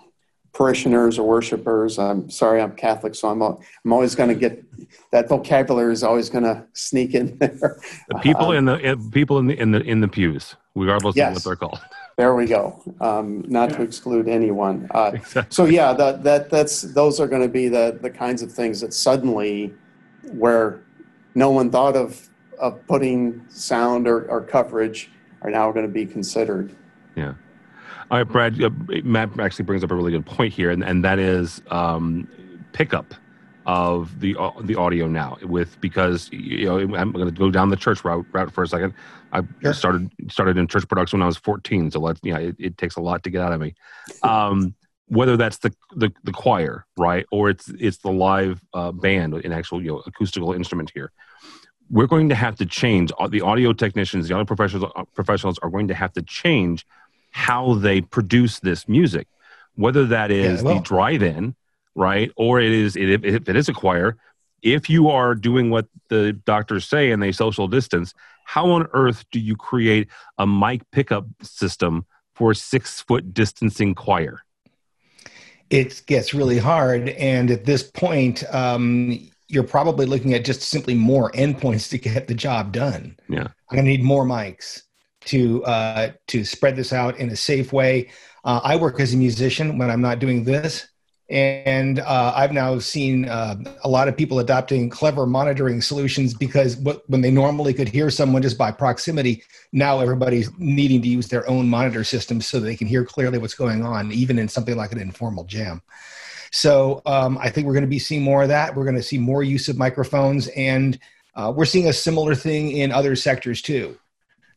parishioners 0.53 1.17
or 1.19 1.27
worshipers. 1.27 1.97
I'm 1.99 2.29
sorry, 2.29 2.61
I'm 2.61 2.75
Catholic, 2.75 3.15
so 3.15 3.29
I'm 3.29 3.41
I'm 3.41 3.91
always 3.91 4.15
going 4.15 4.29
to 4.29 4.35
get 4.35 4.63
that 5.11 5.27
vocabulary 5.27 5.93
is 5.93 6.03
always 6.03 6.29
going 6.29 6.43
to 6.43 6.65
sneak 6.73 7.13
in 7.15 7.37
there. 7.39 7.79
The 8.09 8.15
people 8.21 8.47
Um, 8.47 8.55
in 8.57 8.65
the 8.65 8.91
uh, 8.91 8.95
people 9.11 9.39
in 9.39 9.47
the 9.47 9.59
in 9.59 9.71
the 9.71 9.81
in 9.81 9.99
the 9.99 10.07
pews, 10.07 10.55
regardless 10.75 11.17
of 11.17 11.33
what 11.33 11.43
they're 11.43 11.55
called. 11.55 11.79
There 12.15 12.35
we 12.35 12.45
go. 12.45 12.79
Um, 13.01 13.43
not 13.47 13.71
to 13.71 13.81
exclude 13.81 14.27
anyone. 14.27 14.87
Uh, 14.91 15.13
Exactly. 15.15 15.51
so 15.51 15.65
yeah, 15.65 15.93
that 15.93 16.23
that 16.23 16.47
that's 16.47 16.83
those 16.93 17.19
are 17.19 17.25
going 17.27 17.41
to 17.41 17.47
be 17.47 17.69
the 17.69 17.97
the 17.99 18.09
kinds 18.11 18.43
of 18.43 18.51
things 18.51 18.81
that 18.81 18.93
suddenly, 18.93 19.73
where 20.31 20.83
no 21.33 21.49
one 21.49 21.71
thought 21.71 21.95
of 21.95 22.29
of 22.59 22.85
putting 22.85 23.43
sound 23.49 24.07
or, 24.07 24.29
or 24.29 24.41
coverage, 24.41 25.09
are 25.41 25.49
now 25.49 25.71
going 25.71 25.87
to 25.87 25.91
be 25.91 26.05
considered. 26.05 26.75
Yeah. 27.15 27.33
All 28.13 28.19
right, 28.19 28.27
Brad. 28.27 28.61
Uh, 28.63 28.69
Matt 29.03 29.39
actually 29.39 29.65
brings 29.65 29.83
up 29.83 29.89
a 29.89 29.95
really 29.95 30.11
good 30.11 30.23
point 30.27 30.53
here, 30.53 30.69
and, 30.69 30.83
and 30.83 31.03
that 31.03 31.17
is 31.17 31.63
um, 31.71 32.27
pickup 32.71 33.15
of 33.65 34.19
the 34.19 34.35
au- 34.35 34.53
the 34.61 34.75
audio 34.75 35.07
now 35.07 35.35
with 35.41 35.81
because 35.81 36.29
you 36.31 36.65
know 36.67 36.77
I'm 36.95 37.11
going 37.11 37.25
to 37.25 37.31
go 37.31 37.49
down 37.49 37.69
the 37.71 37.75
church 37.75 38.05
route 38.05 38.27
route 38.31 38.51
for 38.53 38.63
a 38.63 38.67
second. 38.67 38.93
I 39.31 39.41
Sure. 39.63 39.73
started 39.73 40.11
started 40.29 40.59
in 40.59 40.67
church 40.67 40.87
production 40.87 41.17
when 41.17 41.23
I 41.23 41.25
was 41.25 41.37
14, 41.37 41.89
so 41.89 42.01
let's 42.01 42.19
you 42.21 42.33
know 42.35 42.39
it, 42.39 42.55
it 42.59 42.77
takes 42.77 42.97
a 42.97 43.01
lot 43.01 43.23
to 43.23 43.31
get 43.31 43.41
out 43.41 43.51
of 43.51 43.59
me. 43.59 43.73
Um, 44.21 44.75
whether 45.07 45.35
that's 45.35 45.57
the, 45.57 45.73
the 45.95 46.11
the 46.23 46.31
choir, 46.33 46.85
right, 46.95 47.25
or 47.31 47.49
it's 47.49 47.67
it's 47.79 47.97
the 47.97 48.11
live 48.11 48.61
uh, 48.75 48.91
band, 48.91 49.33
an 49.33 49.51
actual 49.51 49.81
you 49.81 49.87
know 49.87 50.03
acoustical 50.05 50.53
instrument 50.53 50.91
here. 50.93 51.11
We're 51.89 52.05
going 52.05 52.29
to 52.29 52.35
have 52.35 52.57
to 52.57 52.67
change. 52.67 53.11
uh, 53.19 53.27
The 53.27 53.41
audio 53.41 53.73
technicians, 53.73 54.27
the 54.27 54.35
audio 54.35 54.45
professionals, 54.45 54.91
uh, 54.95 55.03
professionals 55.15 55.57
are 55.63 55.71
going 55.71 55.87
to 55.87 55.95
have 55.95 56.13
to 56.13 56.21
change 56.21 56.85
how 57.33 57.73
they 57.73 57.99
produce 57.99 58.59
this 58.59 58.87
music, 58.87 59.27
whether 59.75 60.05
that 60.05 60.31
is 60.31 60.61
Yeah, 60.61 60.65
well- 60.65 60.75
the 60.75 60.81
drive-in, 60.81 61.55
right, 61.95 62.31
or 62.37 62.61
it 62.61 62.71
is 62.71 62.95
if, 62.95 63.23
if 63.23 63.49
it 63.49 63.55
is 63.55 63.67
a 63.67 63.73
choir, 63.73 64.17
if 64.61 64.89
you 64.89 65.09
are 65.09 65.35
doing 65.35 65.69
what 65.69 65.87
the 66.09 66.33
doctors 66.45 66.87
say 66.87 67.11
and 67.11 67.21
they 67.21 67.31
social 67.31 67.67
distance, 67.67 68.13
how 68.45 68.69
on 68.69 68.87
earth 68.93 69.25
do 69.31 69.39
you 69.39 69.55
create 69.55 70.07
a 70.37 70.47
mic 70.47 70.89
pickup 70.91 71.25
system 71.41 72.05
for 72.33 72.51
a 72.51 72.55
six 72.55 73.01
foot 73.01 73.33
distancing 73.33 73.93
choir? 73.93 74.41
It 75.69 76.03
gets 76.05 76.33
really 76.33 76.59
hard. 76.59 77.09
And 77.09 77.49
at 77.51 77.65
this 77.65 77.83
point, 77.83 78.43
um, 78.53 79.27
you're 79.47 79.63
probably 79.63 80.05
looking 80.05 80.33
at 80.33 80.45
just 80.45 80.61
simply 80.61 80.93
more 80.93 81.31
endpoints 81.31 81.89
to 81.89 81.97
get 81.97 82.27
the 82.27 82.35
job 82.35 82.71
done. 82.71 83.17
Yeah. 83.27 83.47
I'm 83.69 83.75
going 83.75 83.85
to 83.85 83.91
need 83.91 84.03
more 84.03 84.25
mics 84.25 84.83
to 85.25 85.63
uh, 85.65 86.11
to 86.27 86.45
spread 86.45 86.75
this 86.75 86.93
out 86.93 87.17
in 87.17 87.29
a 87.29 87.35
safe 87.35 87.73
way. 87.73 88.09
Uh, 88.43 88.59
I 88.63 88.75
work 88.75 88.99
as 88.99 89.13
a 89.13 89.17
musician 89.17 89.77
when 89.77 89.89
I'm 89.89 90.01
not 90.01 90.19
doing 90.19 90.43
this, 90.43 90.87
and 91.29 91.99
uh, 91.99 92.33
I've 92.35 92.51
now 92.51 92.77
seen 92.79 93.29
uh, 93.29 93.55
a 93.83 93.89
lot 93.89 94.07
of 94.07 94.17
people 94.17 94.39
adopting 94.39 94.89
clever 94.89 95.25
monitoring 95.25 95.81
solutions 95.81 96.33
because 96.33 96.75
what, 96.77 97.09
when 97.09 97.21
they 97.21 97.31
normally 97.31 97.73
could 97.73 97.87
hear 97.87 98.09
someone 98.09 98.41
just 98.41 98.57
by 98.57 98.71
proximity, 98.71 99.43
now 99.71 99.99
everybody's 99.99 100.49
needing 100.59 101.01
to 101.01 101.07
use 101.07 101.29
their 101.29 101.49
own 101.49 101.69
monitor 101.69 102.03
systems 102.03 102.47
so 102.47 102.59
they 102.59 102.75
can 102.75 102.87
hear 102.87 103.05
clearly 103.05 103.37
what's 103.37 103.55
going 103.55 103.83
on, 103.83 104.11
even 104.11 104.37
in 104.37 104.49
something 104.49 104.75
like 104.75 104.91
an 104.91 104.99
informal 104.99 105.45
jam. 105.45 105.81
So 106.51 107.01
um, 107.05 107.37
I 107.39 107.49
think 107.49 107.65
we're 107.65 107.73
going 107.73 107.81
to 107.81 107.89
be 107.89 107.99
seeing 107.99 108.21
more 108.21 108.43
of 108.43 108.49
that. 108.49 108.75
We're 108.75 108.83
going 108.83 108.97
to 108.97 109.01
see 109.01 109.17
more 109.17 109.41
use 109.41 109.69
of 109.69 109.77
microphones, 109.77 110.49
and 110.49 110.99
uh, 111.35 111.51
we're 111.55 111.65
seeing 111.65 111.87
a 111.87 111.93
similar 111.93 112.35
thing 112.35 112.71
in 112.73 112.91
other 112.91 113.15
sectors 113.15 113.61
too 113.61 113.97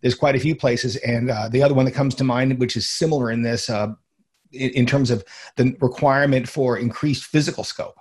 there's 0.06 0.14
quite 0.14 0.36
a 0.36 0.40
few 0.40 0.54
places. 0.54 0.94
And 0.98 1.32
uh, 1.32 1.48
the 1.48 1.64
other 1.64 1.74
one 1.74 1.84
that 1.84 1.90
comes 1.90 2.14
to 2.14 2.22
mind, 2.22 2.60
which 2.60 2.76
is 2.76 2.88
similar 2.88 3.28
in 3.28 3.42
this, 3.42 3.68
uh, 3.68 3.88
in, 4.52 4.70
in, 4.70 4.86
terms 4.86 5.10
of 5.10 5.24
the 5.56 5.76
requirement 5.80 6.48
for 6.48 6.78
increased 6.78 7.24
physical 7.24 7.64
scope, 7.64 7.98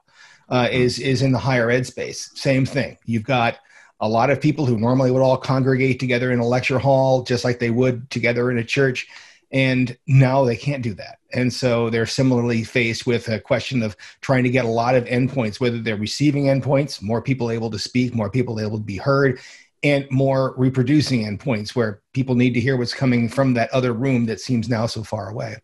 uh, 0.50 0.66
mm-hmm. 0.66 0.76
is 0.76 1.00
is 1.00 1.24
in 1.24 1.32
the 1.32 1.40
higher 1.40 1.72
ed 1.72 1.88
space. 1.88 2.30
Same 2.36 2.64
thing. 2.64 3.00
You've 3.06 3.24
got 3.24 3.58
a 4.02 4.08
lot 4.08 4.30
of 4.30 4.40
people 4.40 4.68
who 4.68 4.78
normally 4.78 5.10
would 5.10 5.24
all 5.24 5.36
congregate 5.36 6.00
together 6.00 6.32
in 6.32 6.38
a 6.38 6.46
lecture 6.46 6.78
hall, 6.78 7.24
just 7.24 7.44
like 7.44 7.58
they 7.58 7.72
would 7.72 8.08
together 8.12 8.52
in 8.52 8.60
a 8.60 8.64
church. 8.64 9.08
And 9.52 9.98
now 10.06 10.46
they 10.46 10.58
can't 10.58 10.84
do 10.84 10.94
that. 10.96 11.18
And 11.34 11.52
so 11.52 11.90
they're 11.90 12.06
similarly 12.06 12.64
faced 12.64 13.08
with 13.08 13.30
a 13.30 13.40
question 13.40 13.82
of 13.82 13.98
trying 14.22 14.44
to 14.44 14.50
get 14.52 14.66
a 14.66 14.70
lot 14.70 14.94
of 14.94 15.06
endpoints, 15.06 15.60
whether 15.60 15.80
they're 15.80 15.96
receiving 15.96 16.46
endpoints, 16.46 17.02
more 17.02 17.22
people 17.22 17.50
able 17.50 17.72
to 17.72 17.80
speak, 17.80 18.14
more 18.14 18.30
people 18.30 18.60
able 18.60 18.78
to 18.78 18.84
be 18.84 18.98
heard, 18.98 19.40
and 19.86 20.10
more 20.10 20.56
reproducing 20.58 21.24
endpoints 21.26 21.76
where 21.76 22.02
people 22.12 22.34
need 22.34 22.56
to 22.56 22.60
hear 22.60 22.76
what's 22.76 22.94
coming 22.94 23.30
from 23.30 23.54
that 23.54 23.70
other 23.72 23.94
room 23.94 24.26
that 24.26 24.42
seems 24.42 24.68
now 24.68 24.88
so 24.88 25.04
far 25.04 25.30
away. 25.30 25.58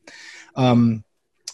Um, 0.55 1.03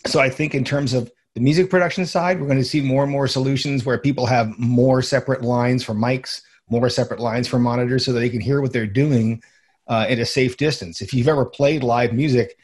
so 0.06 0.20
I 0.20 0.30
think 0.30 0.54
in 0.54 0.66
terms 0.66 0.94
of 0.94 1.10
the 1.34 1.40
music 1.40 1.70
production 1.70 2.06
side, 2.06 2.42
we're 2.42 2.48
going 2.48 2.58
to 2.58 2.66
see 2.66 2.82
more 2.82 3.04
and 3.04 3.12
more 3.12 3.26
solutions 3.26 3.86
where 3.86 3.98
people 3.98 4.26
have 4.26 4.60
more 4.60 5.02
separate 5.02 5.44
lines 5.44 5.82
for 5.82 5.94
mics, 5.94 6.42
more 6.70 6.90
separate 6.90 7.22
lines 7.22 7.48
for 7.48 7.58
monitors 7.58 8.04
so 8.04 8.12
that 8.12 8.20
they 8.20 8.30
can 8.30 8.42
hear 8.42 8.60
what 8.60 8.74
they're 8.74 8.86
doing 8.86 9.42
uh, 9.88 10.06
at 10.10 10.20
a 10.20 10.26
safe 10.26 10.58
distance. 10.58 11.02
If 11.02 11.14
you've 11.14 11.30
ever 11.30 11.46
played 11.46 11.84
live 11.84 12.12
music 12.12 12.58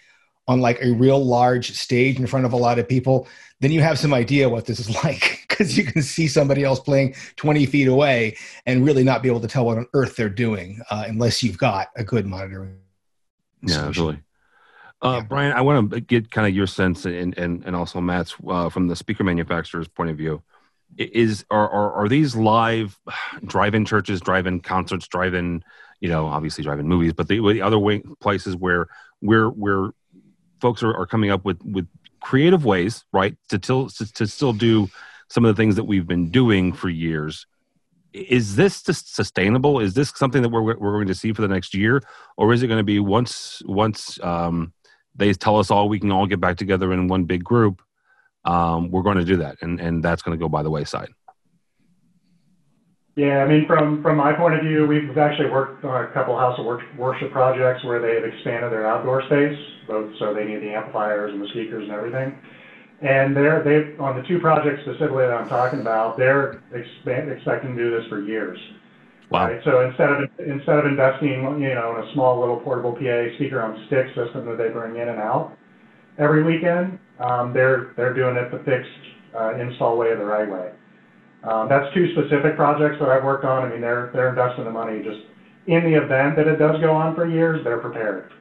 on 0.50 0.60
like 0.60 0.82
a 0.82 0.92
real 0.92 1.24
large 1.24 1.72
stage 1.72 2.20
in 2.20 2.28
front 2.28 2.46
of 2.46 2.52
a 2.52 2.58
lot 2.58 2.78
of 2.78 2.90
people, 2.90 3.26
then 3.62 3.72
you 3.72 3.80
have 3.80 3.98
some 3.98 4.14
idea 4.14 4.50
what 4.50 4.66
this 4.66 4.82
is 4.82 4.90
like 5.06 5.43
because 5.54 5.78
you 5.78 5.84
can 5.84 6.02
see 6.02 6.28
somebody 6.28 6.64
else 6.64 6.80
playing 6.80 7.16
20 7.36 7.66
feet 7.68 7.88
away 7.88 8.36
and 8.66 8.84
really 8.84 9.04
not 9.04 9.22
be 9.22 9.30
able 9.30 9.40
to 9.40 9.48
tell 9.48 9.66
what 9.66 9.78
on 9.78 9.88
earth 9.94 10.16
they're 10.16 10.30
doing 10.30 10.82
uh, 10.90 11.06
unless 11.08 11.44
you've 11.44 11.58
got 11.58 11.90
a 11.96 12.04
good 12.04 12.26
monitoring. 12.26 12.78
Yeah, 13.62 13.86
absolutely. 13.86 14.24
Uh, 15.02 15.20
yeah. 15.22 15.28
Brian, 15.28 15.54
I 15.54 15.62
want 15.62 15.92
to 15.92 16.00
get 16.00 16.32
kind 16.32 16.48
of 16.48 16.56
your 16.56 16.68
sense 16.68 17.06
and, 17.06 17.38
and, 17.38 17.64
and 17.66 17.76
also 17.76 18.02
Matt's 18.02 18.36
uh, 18.48 18.70
from 18.70 18.88
the 18.88 18.96
speaker 18.96 19.24
manufacturer's 19.24 19.88
point 19.88 20.10
of 20.10 20.18
view. 20.18 20.42
Is 20.98 21.44
are, 21.50 21.70
are, 21.70 21.94
are 21.94 22.08
these 22.08 22.36
live 22.36 23.00
drive-in 23.46 23.86
churches, 23.86 24.22
drive-in 24.22 24.62
concerts, 24.62 25.08
drive-in, 25.08 25.64
you 26.00 26.10
know, 26.10 26.28
obviously 26.28 26.64
drive-in 26.64 26.88
movies, 26.88 27.14
but 27.14 27.28
the, 27.28 27.40
the 27.52 27.62
other 27.62 27.80
way, 27.80 28.00
places 28.20 28.56
where 28.56 28.88
where 29.20 29.48
where 29.48 29.92
folks 30.62 30.84
are, 30.84 30.96
are 30.96 31.08
coming 31.08 31.32
up 31.32 31.46
with 31.46 31.64
with 31.64 31.88
creative 32.24 32.64
ways, 32.66 33.06
right, 33.12 33.36
to, 33.50 33.60
till, 33.60 33.90
to, 33.90 34.12
to 34.14 34.26
still 34.26 34.54
do 34.54 34.90
some 35.34 35.46
of 35.46 35.56
the 35.56 35.60
things 35.60 35.76
that 35.76 35.86
we've 35.86 36.06
been 36.06 36.30
doing 36.30 36.72
for 36.72 36.90
years. 36.90 37.48
Is 38.14 38.56
this 38.56 38.76
sustainable? 38.76 39.80
Is 39.80 39.96
this 39.96 40.14
something 40.16 40.44
that 40.44 40.50
we're, 40.50 40.62
we're 40.62 40.78
going 40.78 41.08
to 41.08 41.16
see 41.16 41.34
for 41.34 41.42
the 41.42 41.48
next 41.48 41.74
year, 41.74 42.04
or 42.38 42.54
is 42.54 42.62
it 42.62 42.68
going 42.68 42.78
to 42.78 42.84
be 42.84 43.00
once 43.00 43.60
once 43.66 44.20
um, 44.22 44.74
they 45.16 45.34
tell 45.34 45.58
us 45.58 45.72
all 45.72 45.90
we 45.90 46.00
can 46.00 46.12
all 46.12 46.28
get 46.28 46.40
back 46.40 46.58
together 46.58 46.94
in 46.94 47.08
one 47.08 47.24
big 47.24 47.44
group, 47.44 47.82
um, 48.46 48.92
we're 48.92 49.02
going 49.02 49.18
to 49.18 49.26
do 49.26 49.38
that, 49.38 49.58
and 49.62 49.80
and 49.80 50.04
that's 50.04 50.22
going 50.22 50.38
to 50.38 50.40
go 50.40 50.48
by 50.48 50.62
the 50.62 50.70
wayside. 50.70 51.10
Yeah, 53.16 53.44
I 53.44 53.48
mean, 53.48 53.66
from 53.66 54.04
from 54.04 54.18
my 54.18 54.34
point 54.34 54.54
of 54.54 54.62
view, 54.62 54.86
we've 54.86 55.18
actually 55.18 55.50
worked 55.50 55.84
on 55.84 56.04
a 56.04 56.14
couple 56.14 56.38
house 56.38 56.60
of 56.60 56.66
worship 56.96 57.32
projects 57.32 57.84
where 57.84 58.00
they 58.00 58.14
have 58.14 58.24
expanded 58.32 58.72
their 58.72 58.86
outdoor 58.86 59.24
space, 59.24 59.58
both 59.88 60.12
so 60.20 60.36
they 60.36 60.46
need 60.46 60.62
the 60.62 60.76
amplifiers 60.76 61.34
and 61.34 61.42
the 61.42 61.48
speakers 61.48 61.90
and 61.90 61.92
everything. 61.92 62.38
And 63.04 63.36
they're 63.36 63.62
they 63.64 63.98
on 64.02 64.16
the 64.16 64.26
two 64.28 64.40
projects 64.40 64.82
specifically 64.84 65.26
that 65.26 65.34
I'm 65.34 65.50
talking 65.50 65.82
about, 65.82 66.18
they're 66.18 66.64
expand, 66.74 67.30
expecting 67.30 67.76
to 67.76 67.84
do 67.84 67.92
this 67.92 68.08
for 68.08 68.22
years. 68.22 68.58
Wow. 69.30 69.48
Right? 69.48 69.62
So 69.66 69.82
instead 69.82 70.10
of 70.10 70.30
instead 70.40 70.80
of 70.80 70.86
investing, 70.86 71.44
you 71.60 71.76
know, 71.76 71.98
in 71.98 72.08
a 72.08 72.14
small 72.14 72.40
little 72.40 72.58
portable 72.62 72.94
PA 72.94 73.36
speaker 73.36 73.62
on 73.62 73.84
stick 73.88 74.08
system 74.16 74.46
that 74.46 74.58
they 74.58 74.70
bring 74.70 74.96
in 74.96 75.10
and 75.10 75.20
out 75.20 75.58
every 76.18 76.44
weekend, 76.44 76.98
um, 77.20 77.52
they're 77.54 77.94
they're 77.98 78.14
doing 78.14 78.38
it 78.38 78.52
the 78.52 78.64
fixed 78.64 78.90
uh, 79.36 79.56
install 79.60 79.98
way, 79.98 80.08
or 80.08 80.18
the 80.18 80.26
right 80.26 80.50
way. 80.50 80.72
Um, 81.44 81.68
that's 81.68 81.94
two 81.94 82.08
specific 82.14 82.56
projects 82.56 83.00
that 83.00 83.10
I've 83.10 83.24
worked 83.24 83.44
on. 83.44 83.66
I 83.66 83.70
mean, 83.70 83.82
they're, 83.82 84.12
they're 84.14 84.30
investing 84.30 84.64
the 84.64 84.72
money 84.72 85.04
just 85.04 85.20
in 85.68 85.84
the 85.84 85.96
event 85.96 86.36
that 86.38 86.48
it 86.48 86.58
does 86.58 86.80
go 86.80 86.94
on 86.94 87.16
for 87.16 87.28
years, 87.28 87.64
they're 87.64 87.80
prepared. 87.80 88.32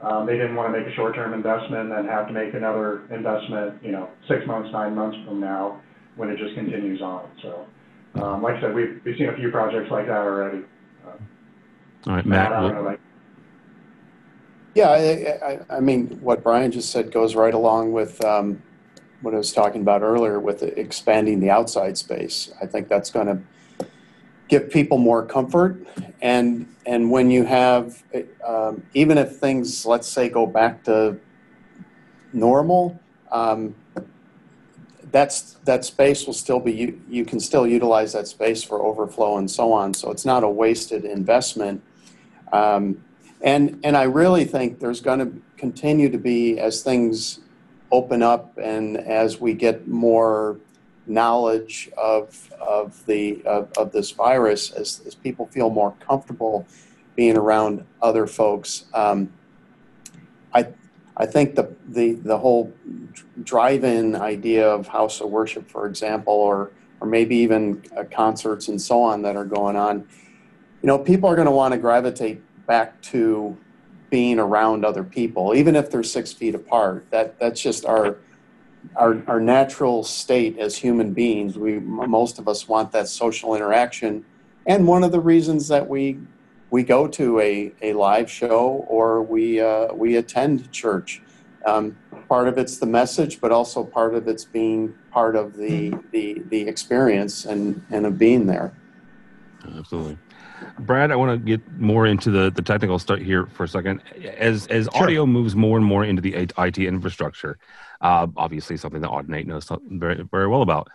Um, 0.00 0.26
they 0.26 0.34
didn't 0.34 0.54
want 0.54 0.72
to 0.72 0.78
make 0.78 0.86
a 0.88 0.94
short-term 0.94 1.34
investment 1.34 1.82
and 1.82 1.90
then 1.90 2.06
have 2.06 2.28
to 2.28 2.32
make 2.32 2.54
another 2.54 3.02
investment, 3.12 3.82
you 3.82 3.90
know, 3.90 4.08
six 4.28 4.46
months, 4.46 4.70
nine 4.72 4.94
months 4.94 5.18
from 5.26 5.40
now 5.40 5.80
when 6.14 6.30
it 6.30 6.38
just 6.38 6.54
continues 6.54 7.02
on. 7.02 7.28
So, 7.42 7.66
um, 8.22 8.42
like 8.42 8.56
I 8.56 8.60
said, 8.60 8.74
we've, 8.74 9.00
we've 9.04 9.16
seen 9.16 9.28
a 9.28 9.36
few 9.36 9.50
projects 9.50 9.90
like 9.90 10.06
that 10.06 10.18
already. 10.18 10.62
Uh, 11.04 11.10
All 12.06 12.14
right, 12.14 12.24
Matt. 12.24 12.50
Matt 12.50 12.74
know, 12.74 12.82
like, 12.82 13.00
yeah, 14.74 14.90
I, 14.90 14.98
I, 15.44 15.76
I, 15.78 15.80
mean, 15.80 16.06
what 16.20 16.44
Brian 16.44 16.70
just 16.70 16.90
said 16.90 17.10
goes 17.10 17.34
right 17.34 17.54
along 17.54 17.92
with 17.92 18.24
um, 18.24 18.62
what 19.22 19.34
I 19.34 19.38
was 19.38 19.52
talking 19.52 19.80
about 19.80 20.02
earlier 20.02 20.38
with 20.38 20.62
expanding 20.62 21.40
the 21.40 21.50
outside 21.50 21.98
space. 21.98 22.52
I 22.62 22.66
think 22.66 22.86
that's 22.86 23.10
going 23.10 23.26
to 23.26 23.42
give 24.48 24.70
people 24.70 24.98
more 24.98 25.24
comfort. 25.24 25.86
And 26.20 26.66
and 26.86 27.10
when 27.10 27.30
you 27.30 27.44
have, 27.44 28.02
um, 28.44 28.82
even 28.94 29.18
if 29.18 29.36
things, 29.36 29.84
let's 29.84 30.08
say, 30.08 30.28
go 30.28 30.46
back 30.46 30.82
to 30.84 31.18
normal, 32.32 32.98
um, 33.30 33.74
that's 35.10 35.54
that 35.64 35.84
space 35.84 36.26
will 36.26 36.34
still 36.34 36.60
be 36.60 36.72
you, 36.72 37.00
you 37.08 37.24
can 37.24 37.40
still 37.40 37.66
utilize 37.66 38.12
that 38.12 38.26
space 38.26 38.62
for 38.62 38.82
overflow 38.82 39.38
and 39.38 39.50
so 39.50 39.72
on. 39.72 39.94
So 39.94 40.10
it's 40.10 40.24
not 40.24 40.42
a 40.42 40.48
wasted 40.48 41.04
investment. 41.04 41.82
Um, 42.52 43.04
and 43.42 43.78
and 43.84 43.96
I 43.96 44.04
really 44.04 44.44
think 44.44 44.80
there's 44.80 45.00
going 45.00 45.20
to 45.20 45.32
continue 45.56 46.08
to 46.10 46.18
be 46.18 46.58
as 46.58 46.82
things 46.82 47.40
open 47.90 48.22
up 48.22 48.58
and 48.58 48.98
as 48.98 49.40
we 49.40 49.54
get 49.54 49.88
more 49.88 50.58
knowledge 51.08 51.90
of, 51.96 52.52
of, 52.60 53.04
the, 53.06 53.42
of, 53.44 53.72
of 53.76 53.92
this 53.92 54.10
virus, 54.10 54.70
as, 54.72 55.02
as 55.06 55.14
people 55.14 55.46
feel 55.46 55.70
more 55.70 55.94
comfortable 56.00 56.66
being 57.16 57.36
around 57.36 57.84
other 58.00 58.26
folks, 58.26 58.84
um, 58.94 59.32
I, 60.54 60.68
I 61.16 61.26
think 61.26 61.54
the, 61.56 61.74
the, 61.88 62.12
the 62.12 62.38
whole 62.38 62.72
drive-in 63.42 64.14
idea 64.16 64.68
of 64.68 64.86
house 64.86 65.20
of 65.20 65.30
worship, 65.30 65.68
for 65.68 65.86
example, 65.86 66.32
or, 66.34 66.70
or 67.00 67.08
maybe 67.08 67.36
even 67.36 67.82
uh, 67.96 68.04
concerts 68.04 68.68
and 68.68 68.80
so 68.80 69.02
on 69.02 69.22
that 69.22 69.36
are 69.36 69.44
going 69.44 69.76
on, 69.76 70.06
you 70.82 70.86
know, 70.86 70.98
people 70.98 71.28
are 71.28 71.34
going 71.34 71.46
to 71.46 71.52
want 71.52 71.72
to 71.72 71.78
gravitate 71.78 72.40
back 72.66 73.00
to 73.02 73.56
being 74.10 74.38
around 74.38 74.84
other 74.84 75.04
people, 75.04 75.54
even 75.54 75.76
if 75.76 75.90
they're 75.90 76.02
six 76.02 76.32
feet 76.32 76.54
apart. 76.54 77.04
That 77.10 77.38
that's 77.38 77.60
just 77.60 77.84
our 77.84 78.18
our 78.96 79.22
our 79.26 79.40
natural 79.40 80.04
state 80.04 80.58
as 80.58 80.76
human 80.76 81.12
beings. 81.12 81.58
We 81.58 81.78
most 81.78 82.38
of 82.38 82.48
us 82.48 82.68
want 82.68 82.92
that 82.92 83.08
social 83.08 83.54
interaction, 83.54 84.24
and 84.66 84.86
one 84.86 85.04
of 85.04 85.12
the 85.12 85.20
reasons 85.20 85.68
that 85.68 85.88
we 85.88 86.18
we 86.70 86.82
go 86.82 87.06
to 87.08 87.40
a, 87.40 87.72
a 87.82 87.92
live 87.94 88.30
show 88.30 88.84
or 88.88 89.22
we 89.22 89.60
uh, 89.60 89.92
we 89.94 90.16
attend 90.16 90.70
church. 90.72 91.22
Um, 91.66 91.96
part 92.28 92.48
of 92.48 92.58
it's 92.58 92.78
the 92.78 92.86
message, 92.86 93.40
but 93.40 93.52
also 93.52 93.84
part 93.84 94.14
of 94.14 94.28
it's 94.28 94.44
being 94.44 94.94
part 95.10 95.36
of 95.36 95.56
the 95.56 95.94
the, 96.12 96.42
the 96.48 96.68
experience 96.68 97.44
and, 97.44 97.82
and 97.90 98.06
of 98.06 98.18
being 98.18 98.46
there. 98.46 98.74
Absolutely. 99.76 100.18
Brad, 100.80 101.10
I 101.10 101.16
want 101.16 101.32
to 101.32 101.44
get 101.44 101.60
more 101.78 102.06
into 102.06 102.30
the, 102.30 102.50
the 102.50 102.62
technical 102.62 102.98
stuff 102.98 103.18
here 103.18 103.46
for 103.46 103.64
a 103.64 103.68
second. 103.68 104.02
As 104.36 104.66
as 104.68 104.88
sure. 104.92 105.04
audio 105.04 105.26
moves 105.26 105.54
more 105.54 105.76
and 105.76 105.86
more 105.86 106.04
into 106.04 106.22
the 106.22 106.34
IT 106.34 106.78
infrastructure, 106.78 107.58
uh, 108.00 108.26
obviously 108.36 108.76
something 108.76 109.00
that 109.00 109.10
Audinate 109.10 109.46
knows 109.46 109.70
very 109.90 110.22
very 110.30 110.46
well 110.48 110.62
about. 110.62 110.88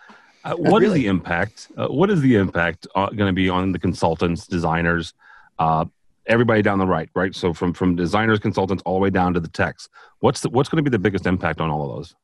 Uh, 0.44 0.56
what 0.56 0.84
is 0.84 0.90
Really? 0.90 1.02
the 1.02 1.08
impact? 1.08 1.70
Uh, 1.78 1.88
what 1.88 2.10
is 2.10 2.20
the 2.22 2.36
impact 2.36 2.86
uh, 2.96 3.08
going 3.08 3.30
to 3.30 3.34
be 3.34 3.50
on 3.50 3.72
the 3.72 3.80
consultants, 3.80 4.46
designers, 4.46 5.14
uh, 5.58 5.86
everybody 6.26 6.62
down 6.62 6.80
the 6.80 6.86
right, 6.86 7.10
right? 7.16 7.34
So 7.34 7.54
from 7.54 7.74
from 7.74 7.96
designers, 7.96 8.40
consultants, 8.40 8.84
all 8.86 8.96
the 8.96 9.00
way 9.00 9.10
down 9.10 9.34
to 9.34 9.40
the 9.40 9.48
techs. 9.48 9.90
What's 10.20 10.42
the, 10.42 10.50
what's 10.50 10.70
going 10.70 10.84
to 10.84 10.90
be 10.90 10.94
the 10.94 11.00
biggest 11.00 11.26
impact 11.26 11.62
on 11.62 11.70
all 11.70 11.90
of 11.90 11.98
those? 11.98 12.16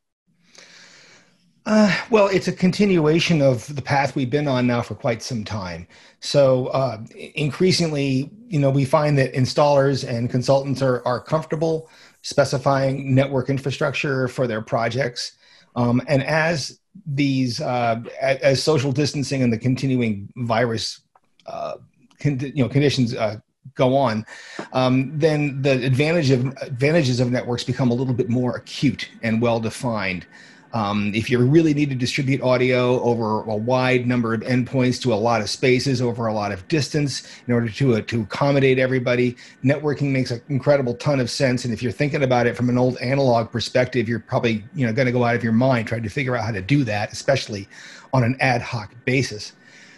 Uh, 1.65 1.95
well, 2.09 2.27
it's 2.27 2.47
a 2.47 2.51
continuation 2.51 3.41
of 3.41 3.73
the 3.75 3.81
path 3.81 4.15
we've 4.15 4.29
been 4.29 4.47
on 4.47 4.65
now 4.65 4.81
for 4.81 4.95
quite 4.95 5.21
some 5.21 5.43
time. 5.43 5.87
So 6.19 6.67
uh, 6.67 7.03
increasingly, 7.35 8.31
you 8.47 8.59
know, 8.59 8.69
we 8.71 8.85
find 8.85 9.17
that 9.19 9.33
installers 9.33 10.07
and 10.07 10.29
consultants 10.29 10.81
are, 10.81 11.05
are 11.05 11.19
comfortable 11.19 11.89
specifying 12.21 13.13
network 13.15 13.49
infrastructure 13.49 14.27
for 14.27 14.47
their 14.47 14.61
projects. 14.61 15.33
Um, 15.75 16.01
and 16.07 16.23
as 16.23 16.79
these, 17.05 17.61
uh, 17.61 18.01
as, 18.21 18.61
social 18.61 18.91
distancing 18.91 19.43
and 19.43 19.53
the 19.53 19.57
continuing 19.57 20.29
virus, 20.37 21.01
uh, 21.45 21.75
con- 22.19 22.39
you 22.39 22.63
know, 22.63 22.69
conditions 22.69 23.15
uh, 23.15 23.37
go 23.75 23.95
on, 23.95 24.25
um, 24.73 25.17
then 25.17 25.61
the 25.61 25.85
advantage 25.85 26.31
of 26.31 26.45
advantages 26.61 27.19
of 27.19 27.31
networks 27.31 27.63
become 27.63 27.91
a 27.91 27.93
little 27.93 28.13
bit 28.13 28.29
more 28.29 28.55
acute 28.55 29.09
and 29.21 29.41
well 29.41 29.59
defined. 29.59 30.25
Um, 30.73 31.11
if 31.15 31.29
you 31.29 31.39
really 31.39 31.73
need 31.73 31.89
to 31.89 31.95
distribute 31.95 32.41
audio 32.41 33.01
over 33.01 33.41
a 33.41 33.55
wide 33.55 34.05
number 34.05 34.33
of 34.33 34.41
endpoints 34.41 35.01
to 35.01 35.13
a 35.13 35.15
lot 35.15 35.41
of 35.41 35.49
spaces 35.49 35.99
over 36.01 36.27
a 36.27 36.33
lot 36.33 36.51
of 36.51 36.67
distance 36.67 37.27
in 37.47 37.53
order 37.53 37.69
to, 37.69 37.95
uh, 37.95 38.01
to 38.01 38.21
accommodate 38.21 38.77
everybody, 38.77 39.35
networking 39.63 40.11
makes 40.11 40.29
an 40.29 40.41
incredible 40.49 40.93
ton 40.95 41.19
of 41.19 41.29
sense. 41.29 41.65
And 41.65 41.73
if 41.73 41.81
you're 41.81 41.91
thinking 41.91 42.23
about 42.23 42.45
it 42.45 42.55
from 42.55 42.69
an 42.69 42.77
old 42.77 42.97
analog 42.99 43.51
perspective, 43.51 44.07
you're 44.07 44.19
probably 44.19 44.63
you 44.75 44.85
know 44.85 44.93
going 44.93 45.07
to 45.07 45.11
go 45.11 45.23
out 45.23 45.35
of 45.35 45.43
your 45.43 45.53
mind 45.53 45.87
trying 45.87 46.03
to 46.03 46.09
figure 46.09 46.35
out 46.35 46.45
how 46.45 46.51
to 46.51 46.61
do 46.61 46.83
that, 46.83 47.11
especially 47.11 47.67
on 48.13 48.23
an 48.23 48.37
ad 48.39 48.61
hoc 48.61 48.93
basis. 49.05 49.53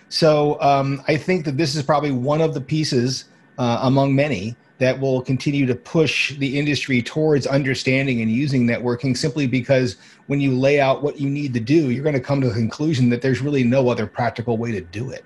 So 0.07 0.59
um, 0.61 1.01
I 1.07 1.17
think 1.17 1.45
that 1.45 1.57
this 1.57 1.75
is 1.75 1.83
probably 1.83 2.11
one 2.11 2.41
of 2.41 2.53
the 2.53 2.61
pieces 2.61 3.25
uh, 3.57 3.79
among 3.81 4.15
many 4.15 4.55
that 4.81 4.99
will 4.99 5.21
continue 5.21 5.67
to 5.67 5.75
push 5.75 6.35
the 6.37 6.57
industry 6.57 7.03
towards 7.03 7.45
understanding 7.45 8.19
and 8.21 8.31
using 8.31 8.65
networking 8.65 9.15
simply 9.15 9.45
because 9.45 9.95
when 10.25 10.41
you 10.41 10.57
lay 10.57 10.79
out 10.79 11.03
what 11.03 11.21
you 11.21 11.29
need 11.29 11.53
to 11.53 11.59
do, 11.59 11.91
you're 11.91 12.01
going 12.01 12.15
to 12.15 12.19
come 12.19 12.41
to 12.41 12.47
the 12.47 12.53
conclusion 12.55 13.07
that 13.07 13.21
there's 13.21 13.41
really 13.41 13.63
no 13.63 13.89
other 13.89 14.07
practical 14.07 14.57
way 14.57 14.71
to 14.71 14.81
do 14.81 15.11
it. 15.11 15.23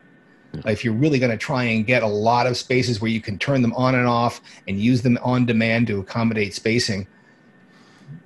If 0.65 0.83
you're 0.83 0.93
really 0.93 1.19
going 1.19 1.31
to 1.31 1.37
try 1.37 1.63
and 1.63 1.85
get 1.85 2.03
a 2.03 2.07
lot 2.07 2.47
of 2.47 2.57
spaces 2.57 2.99
where 2.99 3.09
you 3.09 3.21
can 3.21 3.39
turn 3.39 3.61
them 3.61 3.73
on 3.75 3.95
and 3.95 4.05
off 4.05 4.41
and 4.67 4.77
use 4.77 5.01
them 5.01 5.17
on 5.23 5.45
demand 5.45 5.87
to 5.87 6.01
accommodate 6.01 6.53
spacing, 6.53 7.07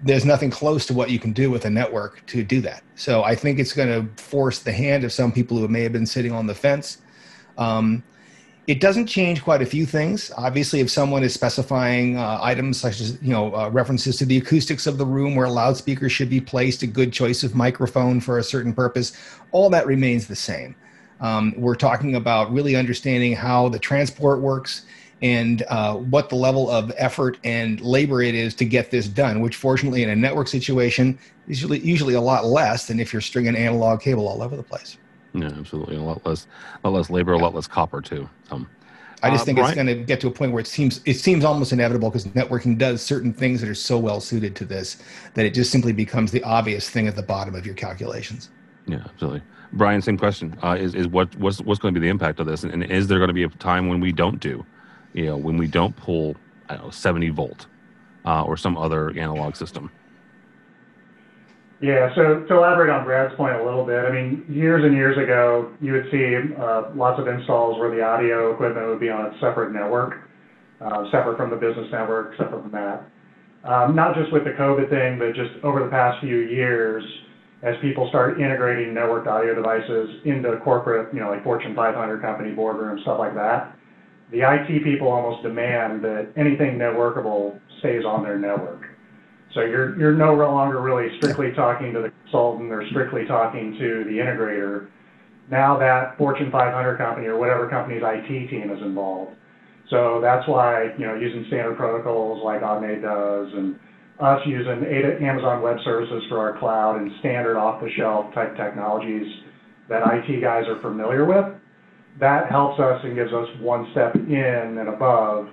there's 0.02 0.26
nothing 0.26 0.50
close 0.50 0.88
to 0.88 0.96
what 0.96 1.12
you 1.12 1.20
can 1.20 1.32
do 1.32 1.52
with 1.52 1.64
a 1.66 1.70
network 1.70 2.26
to 2.26 2.44
do 2.44 2.60
that. 2.62 2.84
So 2.96 3.24
I 3.24 3.36
think 3.36 3.60
it's 3.60 3.74
going 3.74 3.90
to 3.90 4.24
force 4.24 4.60
the 4.60 4.72
hand 4.72 5.04
of 5.04 5.14
some 5.14 5.32
people 5.32 5.60
who 5.60 5.68
may 5.68 5.84
have 5.84 5.94
been 5.94 6.08
sitting 6.08 6.32
on 6.32 6.48
the 6.48 6.56
fence. 6.56 6.98
Um, 7.60 8.04
it 8.70 8.80
doesn't 8.80 9.08
change 9.08 9.42
quite 9.42 9.64
a 9.64 9.66
few 9.66 9.84
things. 9.84 10.32
Obviously, 10.38 10.80
if 10.80 10.92
someone 10.92 11.24
is 11.24 11.34
specifying 11.34 12.18
uh, 12.18 12.38
items 12.40 12.80
such 12.80 13.02
as 13.02 13.18
you 13.20 13.32
know 13.32 13.52
uh, 13.56 13.68
references 13.70 14.16
to 14.18 14.26
the 14.26 14.38
acoustics 14.38 14.86
of 14.86 15.00
the 15.00 15.06
room 15.08 15.36
where 15.36 15.48
a 15.48 15.52
loudspeaker 15.52 16.08
should 16.08 16.30
be 16.30 16.40
placed, 16.40 16.84
a 16.84 16.88
good 16.88 17.12
choice 17.12 17.42
of 17.42 17.56
microphone 17.56 18.20
for 18.20 18.38
a 18.38 18.44
certain 18.44 18.72
purpose, 18.72 19.18
all 19.54 19.72
that 19.72 19.88
remains 19.88 20.28
the 20.28 20.36
same. 20.36 20.76
Um, 21.20 21.56
we're 21.58 21.74
talking 21.74 22.16
about 22.16 22.54
really 22.54 22.76
understanding 22.76 23.34
how 23.34 23.70
the 23.70 23.80
transport 23.80 24.40
works 24.40 24.86
and 25.24 25.64
uh, 25.70 25.96
what 25.96 26.30
the 26.30 26.36
level 26.36 26.70
of 26.70 26.92
effort 26.96 27.40
and 27.44 27.82
labor 27.82 28.22
it 28.22 28.36
is 28.36 28.54
to 28.54 28.66
get 28.66 28.92
this 28.92 29.08
done. 29.08 29.42
Which, 29.42 29.56
fortunately, 29.56 30.04
in 30.04 30.12
a 30.12 30.16
network 30.16 30.48
situation, 30.48 31.18
is 31.48 31.60
usually 31.60 31.80
usually 31.80 32.14
a 32.14 32.22
lot 32.22 32.46
less 32.46 32.86
than 32.86 33.00
if 33.00 33.14
you're 33.14 33.22
stringing 33.24 33.56
analog 33.56 34.00
cable 34.00 34.28
all 34.28 34.44
over 34.44 34.56
the 34.56 34.62
place. 34.62 35.00
Yeah, 35.34 35.52
absolutely. 35.58 35.96
A 35.98 36.02
lot 36.02 36.26
less, 36.26 36.48
a 36.84 36.90
lot 36.90 36.98
less 36.98 37.10
labor, 37.10 37.34
a 37.34 37.38
lot 37.38 37.54
less 37.54 37.68
copper 37.68 38.02
too. 38.02 38.30
So, 38.50 38.66
I 39.22 39.30
just 39.30 39.42
Uh, 39.42 39.46
think 39.46 39.60
it's 39.60 39.74
going 39.74 39.88
to 39.88 39.96
get 39.96 40.20
to 40.22 40.28
a 40.28 40.32
point 40.32 40.52
where 40.54 40.62
it 40.62 40.68
seems 40.68 41.02
it 41.06 41.16
seems 41.16 41.44
almost 41.44 41.72
inevitable 41.74 42.10
because 42.10 42.26
networking 42.28 42.78
does 42.78 43.02
certain 43.02 43.34
things 43.34 43.62
that 43.62 43.70
are 43.70 43.76
so 43.76 44.00
well 44.00 44.22
suited 44.22 44.56
to 44.58 44.66
this 44.66 44.98
that 45.36 45.46
it 45.46 45.54
just 45.54 45.72
simply 45.72 45.92
becomes 45.94 46.32
the 46.32 46.42
obvious 46.44 46.90
thing 46.90 47.08
at 47.08 47.16
the 47.16 47.24
bottom 47.24 47.54
of 47.56 47.66
your 47.66 47.76
calculations. 47.76 48.50
yeah, 48.88 49.04
absolutely. 49.06 49.42
Brian, 49.72 50.02
same 50.02 50.18
question. 50.18 50.58
Uh, 50.64 50.76
is 50.80 50.96
is 50.96 51.08
what 51.08 51.36
what's 51.36 51.62
what's 51.62 51.80
going 51.80 51.94
to 51.94 52.00
be 52.00 52.06
the 52.08 52.10
impact 52.12 52.40
of 52.40 52.48
this, 52.48 52.64
and, 52.64 52.74
and 52.74 52.84
is 52.86 53.08
there 53.08 53.20
going 53.20 53.28
to 53.28 53.34
be 53.34 53.44
a 53.44 53.50
time 53.50 53.88
when 53.88 54.00
we 54.00 54.12
don't 54.12 54.40
do, 54.40 54.66
you 55.14 55.26
know, 55.28 55.38
when 55.38 55.58
we 55.58 55.68
don't 55.68 55.96
pull, 55.96 56.36
I 56.70 56.76
don't 56.76 56.86
know, 56.86 56.90
seventy 56.92 57.30
volt, 57.30 57.68
uh, 58.26 58.44
or 58.44 58.58
some 58.58 58.78
other 58.78 59.12
analog 59.12 59.56
system? 59.56 59.92
Yeah, 61.82 62.14
so 62.14 62.44
to 62.44 62.54
elaborate 62.58 62.90
on 62.90 63.06
Brad's 63.06 63.34
point 63.36 63.56
a 63.56 63.64
little 63.64 63.86
bit, 63.86 64.04
I 64.04 64.12
mean, 64.12 64.44
years 64.50 64.84
and 64.84 64.94
years 64.94 65.18
ago, 65.18 65.72
you 65.80 65.94
would 65.94 66.12
see 66.12 66.36
uh, 66.60 66.92
lots 66.94 67.22
of 67.22 67.28
installs 67.30 67.80
where 67.80 67.90
the 67.90 68.02
audio 68.02 68.54
equipment 68.54 68.88
would 68.88 69.00
be 69.00 69.10
on 69.10 69.28
a 69.28 69.40
separate 69.40 69.72
network, 69.72 70.28
uh, 70.82 71.06
separate 71.10 71.38
from 71.38 71.50
the 71.50 71.56
business 71.56 71.88
network, 71.90 72.36
separate 72.36 72.64
from 72.64 72.72
that. 72.72 73.08
Um, 73.64 73.96
not 73.96 74.14
just 74.14 74.32
with 74.34 74.44
the 74.44 74.52
COVID 74.52 74.90
thing, 74.90 75.20
but 75.20 75.34
just 75.36 75.64
over 75.64 75.82
the 75.82 75.90
past 75.90 76.20
few 76.20 76.40
years, 76.40 77.04
as 77.64 77.76
people 77.82 78.10
start 78.10 78.42
integrating 78.42 78.94
networked 78.94 79.28
audio 79.28 79.56
devices 79.56 80.22
into 80.26 80.58
corporate, 80.64 81.14
you 81.14 81.22
know, 81.22 81.30
like 81.30 81.44
Fortune 81.46 81.76
500 81.76 82.22
company 82.22 82.52
boardrooms, 82.52 83.02
stuff 83.04 83.20
like 83.20 83.36
that, 83.36 83.76
the 84.32 84.42
IT 84.42 84.84
people 84.84 85.08
almost 85.08 85.44
demand 85.44 86.04
that 86.04 86.28
anything 86.36 86.78
networkable 86.78 87.60
stays 87.80 88.04
on 88.04 88.24
their 88.24 88.38
network. 88.38 88.89
So 89.54 89.62
you're, 89.62 89.98
you're 89.98 90.14
no 90.14 90.36
longer 90.36 90.82
really 90.82 91.16
strictly 91.18 91.52
talking 91.54 91.94
to 91.94 92.02
the 92.02 92.12
consultant 92.24 92.72
or 92.72 92.88
strictly 92.90 93.26
talking 93.26 93.76
to 93.80 94.04
the 94.04 94.18
integrator. 94.18 94.88
Now 95.50 95.78
that 95.80 96.18
Fortune 96.18 96.52
500 96.52 96.98
company 96.98 97.28
or 97.28 97.38
whatever 97.38 97.68
company's 97.68 98.04
IT 98.06 98.50
team 98.50 98.70
is 98.72 98.82
involved. 98.82 99.36
So 99.90 100.20
that's 100.22 100.48
why, 100.48 100.94
you 101.00 101.08
know, 101.08 101.16
using 101.16 101.46
standard 101.48 101.78
protocols 101.78 102.44
like 102.44 102.62
Audinate 102.62 103.02
does 103.02 103.52
and 103.54 103.80
us 104.20 104.42
using 104.46 104.86
Amazon 105.26 105.62
Web 105.62 105.78
Services 105.84 106.24
for 106.30 106.38
our 106.40 106.60
cloud 106.60 107.02
and 107.02 107.12
standard 107.20 107.58
off-the-shelf 107.58 108.34
type 108.36 108.56
technologies 108.56 109.26
that 109.88 110.04
IT 110.06 110.42
guys 110.42 110.66
are 110.68 110.80
familiar 110.82 111.26
with, 111.26 111.46
that 112.20 112.52
helps 112.52 112.80
us 112.80 113.00
and 113.04 113.16
gives 113.16 113.34
us 113.34 113.48
one 113.60 113.88
step 113.92 114.14
in 114.16 114.78
and 114.78 114.90
above 114.90 115.50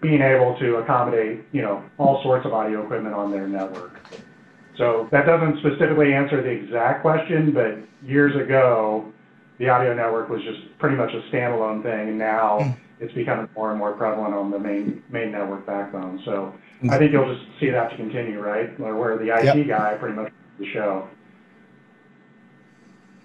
being 0.00 0.22
able 0.22 0.58
to 0.58 0.76
accommodate, 0.76 1.44
you 1.52 1.62
know, 1.62 1.84
all 1.98 2.22
sorts 2.22 2.46
of 2.46 2.52
audio 2.52 2.82
equipment 2.82 3.14
on 3.14 3.30
their 3.30 3.46
network. 3.46 4.00
So 4.76 5.08
that 5.12 5.26
doesn't 5.26 5.58
specifically 5.58 6.14
answer 6.14 6.42
the 6.42 6.48
exact 6.48 7.02
question, 7.02 7.52
but 7.52 7.78
years 8.08 8.34
ago, 8.34 9.12
the 9.58 9.68
audio 9.68 9.92
network 9.94 10.30
was 10.30 10.42
just 10.42 10.78
pretty 10.78 10.96
much 10.96 11.10
a 11.12 11.20
standalone 11.30 11.82
thing, 11.82 12.08
and 12.08 12.18
now 12.18 12.60
hmm. 12.60 12.70
it's 12.98 13.12
becoming 13.12 13.46
more 13.54 13.70
and 13.70 13.78
more 13.78 13.92
prevalent 13.92 14.34
on 14.34 14.50
the 14.50 14.58
main 14.58 15.02
main 15.10 15.32
network 15.32 15.66
backbone. 15.66 16.22
So 16.24 16.54
hmm. 16.80 16.90
I 16.90 16.96
think 16.96 17.12
you'll 17.12 17.32
just 17.34 17.46
see 17.60 17.68
that 17.68 17.90
to 17.90 17.96
continue, 17.96 18.40
right? 18.40 18.78
Where, 18.80 18.96
where 18.96 19.18
the 19.18 19.36
IT 19.36 19.54
Yep. 19.54 19.66
guy 19.66 19.96
pretty 20.00 20.16
much 20.16 20.32
the 20.58 20.66
show. 20.72 21.08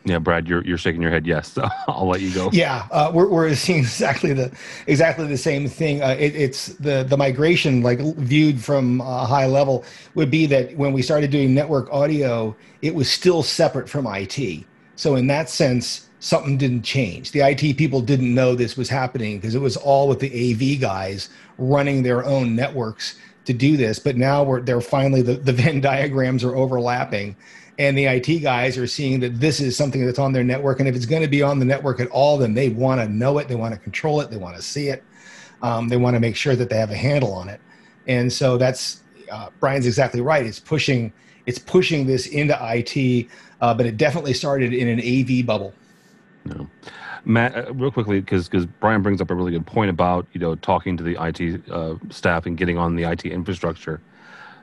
Yeah, 0.05 0.19
Brad, 0.19 0.47
you're 0.47 0.63
you're 0.63 0.77
shaking 0.77 1.01
your 1.01 1.09
head 1.09 1.25
yes. 1.25 1.51
So 1.51 1.67
I'll 1.87 2.07
let 2.07 2.21
you 2.21 2.31
go. 2.33 2.49
Yeah, 2.53 2.87
uh, 2.91 3.11
we're 3.13 3.27
we're 3.27 3.53
seeing 3.55 3.79
exactly 3.85 4.33
the 4.33 4.55
exactly 4.87 5.27
the 5.27 5.37
same 5.37 5.67
thing. 5.67 6.01
Uh, 6.01 6.15
it, 6.17 6.35
it's 6.35 6.67
the 6.67 7.03
the 7.03 7.17
migration, 7.17 7.81
like 7.81 7.99
viewed 7.99 8.63
from 8.63 9.01
a 9.01 9.25
high 9.25 9.47
level, 9.47 9.83
would 10.13 10.29
be 10.29 10.45
that 10.45 10.75
when 10.77 10.93
we 10.93 11.01
started 11.01 11.31
doing 11.31 11.53
network 11.53 11.91
audio, 11.91 12.55
it 12.83 12.93
was 12.93 13.09
still 13.09 13.41
separate 13.41 13.89
from 13.89 14.05
IT. 14.07 14.63
So 14.95 15.15
in 15.15 15.27
that 15.27 15.49
sense, 15.49 16.07
something 16.19 16.57
didn't 16.57 16.83
change. 16.83 17.31
The 17.31 17.41
IT 17.41 17.77
people 17.77 17.99
didn't 17.99 18.33
know 18.33 18.55
this 18.55 18.77
was 18.77 18.89
happening 18.89 19.37
because 19.39 19.55
it 19.55 19.59
was 19.59 19.75
all 19.75 20.07
with 20.07 20.19
the 20.19 20.53
AV 20.53 20.79
guys 20.79 21.29
running 21.57 22.03
their 22.03 22.23
own 22.23 22.55
networks 22.55 23.17
to 23.45 23.53
do 23.53 23.75
this. 23.75 23.97
But 23.97 24.17
now 24.17 24.43
we're 24.43 24.61
they're 24.61 24.81
finally 24.81 25.23
the, 25.23 25.33
the 25.33 25.51
Venn 25.53 25.81
diagrams 25.81 26.43
are 26.43 26.55
overlapping 26.55 27.35
and 27.77 27.97
the 27.97 28.05
IT 28.05 28.39
guys 28.39 28.77
are 28.77 28.87
seeing 28.87 29.19
that 29.19 29.39
this 29.39 29.59
is 29.59 29.75
something 29.75 30.05
that's 30.05 30.19
on 30.19 30.31
their 30.31 30.43
network. 30.43 30.79
And 30.79 30.87
if 30.87 30.95
it's 30.95 31.05
going 31.05 31.21
to 31.21 31.27
be 31.27 31.41
on 31.41 31.59
the 31.59 31.65
network 31.65 31.99
at 31.99 32.07
all, 32.07 32.37
then 32.37 32.53
they 32.53 32.69
want 32.69 33.01
to 33.01 33.07
know 33.07 33.37
it, 33.37 33.47
they 33.47 33.55
want 33.55 33.73
to 33.73 33.79
control 33.79 34.21
it, 34.21 34.29
they 34.29 34.37
want 34.37 34.55
to 34.55 34.61
see 34.61 34.87
it, 34.87 35.03
um, 35.61 35.89
they 35.89 35.97
want 35.97 36.15
to 36.15 36.19
make 36.19 36.35
sure 36.35 36.55
that 36.55 36.69
they 36.69 36.77
have 36.77 36.91
a 36.91 36.95
handle 36.95 37.33
on 37.33 37.49
it. 37.49 37.59
And 38.07 38.31
so 38.31 38.57
that's 38.57 39.01
uh, 39.31 39.49
Brian's 39.59 39.85
exactly 39.85 40.21
right. 40.21 40.45
It's 40.45 40.59
pushing 40.59 41.11
it's 41.45 41.59
pushing 41.59 42.07
this 42.07 42.27
into 42.27 42.57
IT, 42.59 43.27
uh, 43.61 43.73
but 43.73 43.85
it 43.85 43.97
definitely 43.97 44.33
started 44.33 44.73
in 44.73 44.87
an 44.87 44.99
AV 44.99 45.45
bubble. 45.45 45.73
No. 46.45 46.67
Matt, 47.23 47.55
uh, 47.55 47.73
real 47.73 47.91
quickly, 47.91 48.19
because 48.19 48.47
because 48.47 48.65
Brian 48.65 49.01
brings 49.01 49.19
up 49.19 49.31
a 49.31 49.35
really 49.35 49.51
good 49.51 49.65
point 49.65 49.89
about 49.89 50.27
you 50.33 50.39
know 50.39 50.55
talking 50.55 50.95
to 50.97 51.03
the 51.03 51.17
IT 51.19 51.69
uh, 51.69 51.95
staff 52.09 52.45
and 52.45 52.57
getting 52.57 52.77
on 52.77 52.95
the 52.95 53.03
IT 53.03 53.25
infrastructure. 53.25 53.99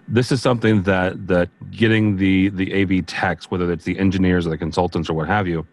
This 0.08 0.32
is 0.32 0.42
something 0.42 0.82
that 0.82 1.26
that 1.28 1.50
getting 1.70 2.16
the 2.16 2.48
the 2.50 2.72
AV 2.74 3.06
techs, 3.06 3.50
whether 3.50 3.70
it's 3.72 3.84
the 3.84 3.98
engineers 3.98 4.46
or 4.46 4.50
the 4.50 4.58
consultants 4.58 5.08
or 5.08 5.14
what 5.14 5.28
have 5.28 5.46
you, 5.46 5.66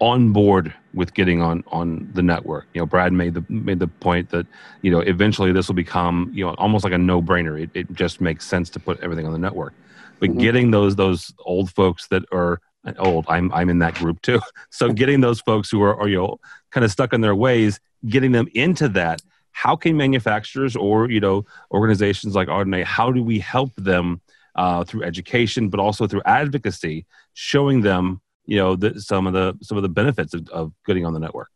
on 0.00 0.32
board 0.32 0.74
with 0.92 1.14
getting 1.14 1.40
on 1.40 1.62
on 1.68 2.08
the 2.12 2.22
network. 2.22 2.66
You 2.74 2.82
know, 2.82 2.86
Brad 2.86 3.12
made 3.12 3.34
the 3.34 3.44
made 3.48 3.78
the 3.78 3.88
point 3.88 4.30
that 4.30 4.46
you 4.82 4.90
know 4.90 5.00
eventually 5.00 5.52
this 5.52 5.68
will 5.68 5.74
become 5.74 6.30
you 6.34 6.44
know 6.44 6.54
almost 6.54 6.84
like 6.84 6.92
a 6.92 6.98
no 6.98 7.22
brainer. 7.22 7.60
It, 7.62 7.70
it 7.74 7.92
just 7.92 8.20
makes 8.20 8.46
sense 8.46 8.68
to 8.70 8.80
put 8.80 9.00
everything 9.00 9.26
on 9.26 9.32
the 9.32 9.38
network. 9.38 9.74
But 10.20 10.30
Mhm. 10.30 10.40
getting 10.40 10.70
those 10.70 10.96
those 10.96 11.32
old 11.44 11.70
folks 11.70 12.08
that 12.08 12.24
are 12.32 12.60
old. 12.98 13.26
I'm 13.28 13.52
I'm 13.52 13.70
in 13.70 13.78
that 13.80 13.94
group 13.94 14.20
too. 14.22 14.40
So 14.70 14.92
getting 14.92 15.20
those 15.20 15.40
folks 15.40 15.70
who 15.70 15.82
are, 15.82 15.98
are 15.98 16.08
you 16.08 16.16
know 16.18 16.38
kind 16.72 16.84
of 16.84 16.90
stuck 16.90 17.12
in 17.12 17.20
their 17.20 17.34
ways, 17.34 17.80
getting 18.06 18.32
them 18.32 18.48
into 18.54 18.88
that. 18.90 19.20
How 19.56 19.74
can 19.74 19.96
manufacturers 19.96 20.76
or 20.76 21.10
you 21.10 21.20
know 21.20 21.46
organizations 21.70 22.34
like 22.34 22.48
Audinate, 22.48 22.84
how 22.84 23.10
do 23.10 23.22
we 23.22 23.38
help 23.38 23.72
them 23.76 24.20
uh, 24.54 24.84
through 24.84 25.02
education, 25.02 25.70
but 25.70 25.80
also 25.80 26.06
through 26.06 26.22
advocacy, 26.26 27.06
showing 27.32 27.80
them 27.80 28.20
you 28.44 28.58
know 28.58 28.76
the, 28.76 29.00
some 29.00 29.26
of 29.26 29.32
the 29.32 29.56
some 29.62 29.78
of 29.78 29.82
the 29.82 29.88
benefits 29.88 30.34
of, 30.34 30.46
of 30.50 30.72
getting 30.86 31.06
on 31.06 31.14
the 31.14 31.20
network? 31.20 31.48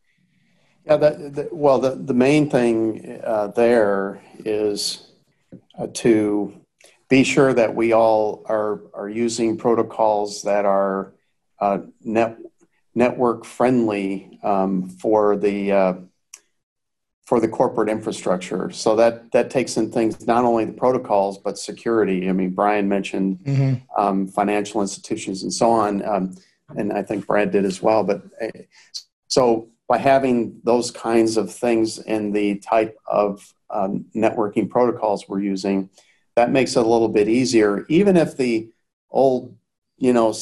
Yeah, 0.86 0.96
that, 0.96 1.34
that, 1.34 1.54
well, 1.54 1.78
the, 1.78 1.94
the 1.94 2.14
main 2.14 2.48
thing 2.48 3.20
uh, 3.22 3.48
there 3.48 4.22
is 4.46 5.12
uh, 5.78 5.88
to 6.04 6.54
be 7.10 7.22
sure 7.22 7.52
that 7.52 7.74
we 7.74 7.92
all 7.92 8.42
are, 8.46 8.80
are 8.94 9.10
using 9.10 9.58
protocols 9.58 10.42
that 10.44 10.64
are 10.64 11.12
uh, 11.60 11.80
net, 12.02 12.38
network 12.94 13.44
friendly 13.44 14.38
um, 14.42 14.88
for 14.88 15.36
the 15.36 15.72
uh, 15.72 15.94
for 17.30 17.38
the 17.38 17.46
corporate 17.46 17.88
infrastructure. 17.88 18.72
So 18.72 18.96
that 18.96 19.30
that 19.30 19.50
takes 19.50 19.76
in 19.76 19.92
things 19.92 20.26
not 20.26 20.42
only 20.44 20.64
the 20.64 20.72
protocols 20.72 21.38
but 21.38 21.56
security. 21.56 22.28
I 22.28 22.32
mean, 22.32 22.50
Brian 22.50 22.88
mentioned 22.88 23.38
mm-hmm. 23.44 23.74
um, 23.96 24.26
financial 24.26 24.80
institutions 24.80 25.44
and 25.44 25.54
so 25.54 25.70
on, 25.70 26.04
um, 26.04 26.34
and 26.76 26.92
I 26.92 27.04
think 27.04 27.28
Brad 27.28 27.52
did 27.52 27.64
as 27.64 27.80
well. 27.80 28.02
But 28.02 28.24
uh, 28.42 28.48
so 29.28 29.68
by 29.86 29.98
having 29.98 30.60
those 30.64 30.90
kinds 30.90 31.36
of 31.36 31.54
things 31.54 31.98
in 32.00 32.32
the 32.32 32.56
type 32.58 32.98
of 33.06 33.54
um, 33.70 34.06
networking 34.12 34.68
protocols 34.68 35.28
we're 35.28 35.38
using, 35.40 35.88
that 36.34 36.50
makes 36.50 36.74
it 36.74 36.84
a 36.84 36.88
little 36.94 37.08
bit 37.08 37.28
easier, 37.28 37.86
even 37.88 38.16
if 38.16 38.36
the 38.36 38.72
old, 39.08 39.56
you 39.98 40.12
know, 40.12 40.34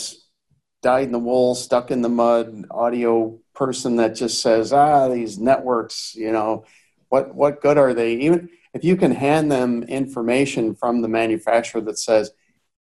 dyed 0.83 1.07
in 1.07 1.13
the 1.13 1.19
wool, 1.19 1.55
stuck 1.55 1.91
in 1.91 2.03
the 2.03 2.09
mud 2.09 2.67
audio 2.71 3.39
person 3.55 3.97
that 3.97 4.15
just 4.15 4.41
says, 4.41 4.73
ah, 4.73 5.09
these 5.09 5.39
networks, 5.39 6.15
you 6.15 6.33
know, 6.33 6.65
what 7.09 7.35
what 7.35 7.61
good 7.61 7.79
are 7.79 7.95
they? 7.95 8.15
Even 8.15 8.49
if 8.75 8.85
you 8.85 8.97
can 8.97 9.13
hand 9.13 9.51
them 9.51 9.83
information 9.85 10.75
from 10.75 11.03
the 11.03 11.09
manufacturer 11.09 11.81
that 11.81 11.99
says, 11.99 12.31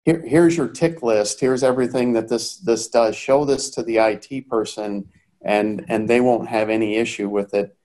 Here, 0.05 0.23
here's 0.25 0.57
your 0.57 0.69
tick 0.69 1.03
list, 1.03 1.39
here's 1.39 1.63
everything 1.63 2.13
that 2.13 2.29
this 2.29 2.57
this 2.57 2.87
does, 2.87 3.15
show 3.15 3.45
this 3.45 3.69
to 3.71 3.83
the 3.83 3.97
IT 3.97 4.49
person 4.49 5.09
and 5.43 5.85
and 5.89 6.09
they 6.09 6.21
won't 6.21 6.47
have 6.47 6.69
any 6.69 6.95
issue 6.95 7.29
with 7.29 7.53
it. 7.53 7.75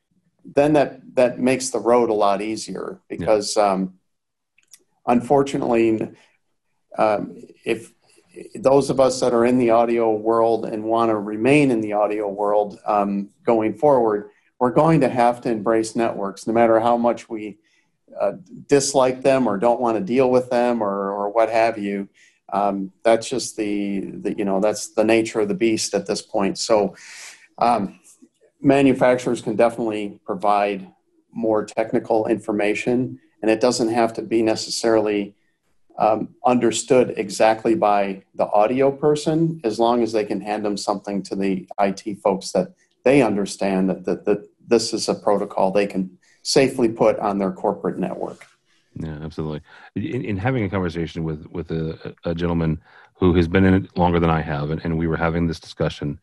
Then 0.45 0.73
that 0.75 1.01
that 1.15 1.39
makes 1.39 1.71
the 1.71 1.81
road 1.81 2.09
a 2.09 2.15
lot 2.15 2.41
easier 2.41 3.01
because 3.09 3.57
yeah. 3.57 3.73
um, 3.73 3.95
unfortunately, 5.07 6.09
um, 6.97 7.37
if 7.65 7.93
those 8.55 8.91
of 8.91 9.01
us 9.01 9.21
that 9.21 9.33
are 9.33 9.45
in 9.45 9.59
the 9.59 9.71
audio 9.71 10.13
world 10.13 10.65
and 10.65 10.85
want 10.85 11.11
to 11.11 11.17
remain 11.17 11.71
in 11.71 11.81
the 11.81 11.93
audio 11.93 12.29
world 12.29 12.79
um, 12.87 13.31
going 13.45 13.75
forward, 13.75 14.31
we're 14.59 14.71
going 14.71 15.01
to 15.01 15.09
have 15.09 15.41
to 15.43 15.51
embrace 15.51 15.95
networks, 15.97 16.47
no 16.47 16.53
matter 16.53 16.81
how 16.81 16.97
much 16.97 17.29
we 17.29 17.59
uh, 18.21 18.33
dislike 18.67 19.23
them 19.23 19.47
or 19.47 19.57
don't 19.57 19.81
want 19.81 19.97
to 19.97 20.03
deal 20.03 20.31
with 20.31 20.51
them 20.51 20.83
or, 20.83 21.13
or 21.13 21.31
what 21.31 21.49
have 21.49 21.79
you. 21.79 22.09
Um, 22.53 22.93
that's 23.03 23.29
just 23.29 23.57
the, 23.57 24.01
the, 24.01 24.37
you 24.37 24.45
know, 24.45 24.61
that's 24.61 24.89
the 24.95 25.05
nature 25.05 25.41
of 25.41 25.49
the 25.49 25.55
beast 25.55 25.95
at 25.95 26.07
this 26.07 26.23
point. 26.23 26.59
So, 26.59 26.97
um, 27.59 28.01
manufacturers 28.61 29.43
can 29.43 29.55
definitely 29.55 30.19
provide 30.25 30.91
more 31.33 31.65
technical 31.65 32.27
information, 32.27 33.21
and 33.43 33.51
it 33.51 33.61
doesn't 33.61 33.91
have 33.91 34.13
to 34.15 34.23
be 34.23 34.43
necessarily 34.43 35.35
um, 35.99 36.29
understood 36.47 37.15
exactly 37.17 37.75
by 37.75 38.23
the 38.35 38.47
audio 38.47 38.91
person 38.91 39.61
as 39.65 39.79
long 39.79 40.03
as 40.03 40.13
they 40.13 40.25
can 40.25 40.41
hand 40.41 40.65
them 40.65 40.77
something 40.77 41.23
to 41.25 41.35
the 41.35 41.67
IT 41.81 42.21
folks 42.23 42.53
that 42.53 42.73
they 43.05 43.23
understand 43.23 43.91
that, 43.91 44.05
that, 44.05 44.25
that 44.25 44.49
this 44.67 44.93
is 44.93 45.09
a 45.09 45.15
protocol 45.15 45.71
they 45.71 45.87
can 45.87 46.19
safely 46.43 46.89
put 46.89 47.19
on 47.19 47.39
their 47.39 47.53
corporate 47.53 47.99
network. 47.99 48.47
Yeah, 48.95 49.19
absolutely. 49.23 49.61
In, 49.97 50.25
in 50.25 50.37
having 50.37 50.65
a 50.65 50.69
conversation 50.69 51.23
with 51.23 51.47
with 51.47 51.71
a, 51.71 52.17
a, 52.25 52.35
gentleman 52.35 52.81
who 53.15 53.35
has 53.35 53.47
been 53.47 53.65
in 53.65 53.75
it 53.75 53.97
longer 53.97 54.19
than 54.19 54.31
I 54.31 54.41
have, 54.41 54.71
and, 54.71 54.81
and 54.85 54.99
we 54.99 55.07
were 55.07 55.17
having 55.17 55.47
this 55.47 55.61
discussion, 55.61 56.19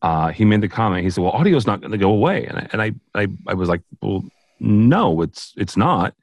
uh, 0.00 0.28
he 0.28 0.44
made 0.44 0.62
the 0.62 0.68
comment. 0.68 1.04
He 1.04 1.10
said, 1.10 1.22
"Well, 1.22 1.32
audio 1.32 1.56
is 1.56 1.66
not 1.66 1.80
going 1.80 1.92
to 1.92 1.98
go 1.98 2.10
away," 2.10 2.46
and 2.46 2.58
I, 2.58 2.68
and 2.72 2.82
I, 2.82 2.92
I, 3.14 3.26
I 3.48 3.54
was 3.54 3.68
like, 3.68 3.82
"Well, 4.00 4.24
no, 4.58 5.20
it's 5.20 5.52
it's 5.56 5.76
not. 5.76 6.14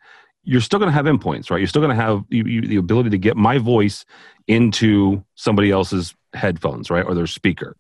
You're 0.44 0.62
still 0.62 0.80
going 0.80 0.90
to 0.90 0.94
have 0.94 1.06
endpoints, 1.06 1.52
right? 1.52 1.60
You're 1.60 1.68
still 1.68 1.82
going 1.82 1.96
to 1.96 2.04
have 2.04 2.24
you, 2.30 2.44
you, 2.46 2.62
the 2.62 2.78
ability 2.78 3.12
to 3.12 3.18
get 3.18 3.38
my 3.38 3.58
voice 3.58 4.06
into 4.48 5.24
somebody 5.36 5.72
else's 5.72 6.16
headphones, 6.34 6.90
right, 6.90 7.06
or 7.06 7.14
their 7.14 7.28
speaker. 7.28 7.76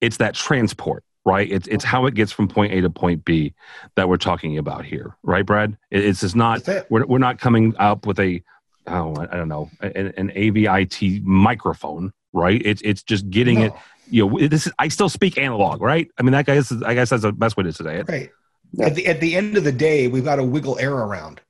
It's 0.00 0.16
that 0.18 0.34
transport 0.34 1.04
right? 1.26 1.50
It's 1.50 1.66
it's 1.66 1.84
how 1.84 2.06
it 2.06 2.14
gets 2.14 2.32
from 2.32 2.48
point 2.48 2.72
A 2.72 2.80
to 2.80 2.88
point 2.88 3.24
B 3.24 3.52
that 3.96 4.08
we're 4.08 4.16
talking 4.16 4.56
about 4.56 4.86
here, 4.86 5.16
right, 5.22 5.44
Brad? 5.44 5.76
It's 5.90 6.20
just 6.20 6.36
not 6.36 6.66
we're 6.88 7.04
we're 7.04 7.18
not 7.18 7.38
coming 7.38 7.74
up 7.78 8.06
with 8.06 8.18
a 8.20 8.42
oh 8.86 9.14
I 9.18 9.36
don't 9.36 9.48
know 9.48 9.68
an, 9.80 10.14
an 10.16 10.30
AVIT 10.30 11.22
microphone, 11.24 12.12
right? 12.32 12.62
It's 12.64 12.80
it's 12.82 13.02
just 13.02 13.28
getting 13.28 13.58
no. 13.58 13.66
it. 13.66 13.72
You 14.08 14.28
know, 14.28 14.48
this 14.48 14.68
is 14.68 14.72
I 14.78 14.86
still 14.88 15.08
speak 15.08 15.36
analog, 15.36 15.82
right? 15.82 16.08
I 16.16 16.22
mean, 16.22 16.32
that 16.32 16.46
guy 16.46 16.54
is 16.54 16.72
I 16.84 16.94
guess 16.94 17.10
that's 17.10 17.24
the 17.24 17.32
best 17.32 17.56
way 17.56 17.64
to 17.64 17.72
say 17.72 17.98
it. 17.98 18.08
Right. 18.08 18.30
Yeah. 18.72 18.86
At 18.86 18.94
the 18.94 19.06
at 19.08 19.20
the 19.20 19.34
end 19.34 19.56
of 19.56 19.64
the 19.64 19.72
day, 19.72 20.06
we've 20.06 20.24
got 20.24 20.36
to 20.36 20.44
wiggle 20.44 20.78
air 20.78 20.94
around, 20.94 21.40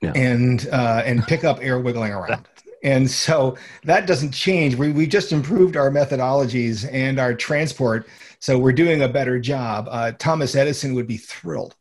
yeah. 0.00 0.12
and 0.14 0.68
uh, 0.72 1.02
and 1.04 1.22
pick 1.26 1.44
up 1.44 1.58
air 1.62 1.78
wiggling 1.78 2.12
around. 2.12 2.46
And 2.82 3.10
so 3.10 3.56
that 3.84 4.06
doesn't 4.06 4.30
change. 4.30 4.76
We, 4.76 4.92
we 4.92 5.06
just 5.08 5.32
improved 5.32 5.76
our 5.76 5.90
methodologies 5.90 6.88
and 6.92 7.18
our 7.18 7.34
transport 7.34 8.06
so 8.40 8.58
we're 8.58 8.72
doing 8.72 9.02
a 9.02 9.08
better 9.08 9.38
job. 9.38 9.88
Uh, 9.90 10.12
Thomas 10.12 10.54
Edison 10.54 10.94
would 10.94 11.06
be 11.06 11.16
thrilled. 11.16 11.74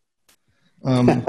Um, 0.84 1.26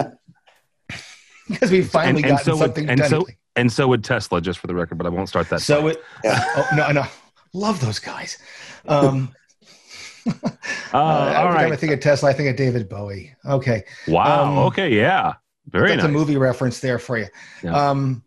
because 1.49 1.71
we 1.71 1.83
finally 1.83 2.23
and, 2.23 2.31
and 2.31 2.39
gotten 2.39 2.55
so 2.55 2.59
something 2.59 2.85
would, 2.85 2.91
and 2.91 3.01
done. 3.01 3.11
So, 3.11 3.27
and 3.57 3.73
so 3.73 3.89
would 3.89 4.05
Tesla, 4.05 4.41
just 4.41 4.59
for 4.59 4.67
the 4.67 4.75
record, 4.75 4.99
but 4.99 5.07
I 5.07 5.11
won't 5.11 5.29
start 5.29 5.49
that. 5.51 5.61
So 5.61 5.89
it, 5.89 6.03
yeah. 6.25 6.43
oh, 6.57 6.69
no, 6.77 6.93
no, 6.93 7.05
love 7.53 7.81
those 7.81 7.99
guys. 7.99 8.39
Um, 8.87 9.35
uh, 10.27 10.33
uh, 10.95 10.99
all 11.37 11.49
right. 11.49 11.73
I 11.73 11.77
think 11.77 11.93
of 11.93 12.01
Tesla. 12.01 12.31
I 12.31 12.33
think 12.33 12.51
of 12.51 12.57
David 12.57 12.89
Bowie. 12.89 13.35
Okay. 13.45 13.85
Wow. 14.09 14.45
Um, 14.45 14.59
okay. 14.67 14.95
Yeah. 14.95 15.35
Very 15.67 15.89
that's 15.91 16.03
nice. 16.03 16.11
a 16.11 16.13
movie 16.13 16.37
reference 16.37 16.81
there 16.81 16.99
for 16.99 17.19
you. 17.19 17.27
Yeah. 17.63 17.75
Um, 17.75 18.23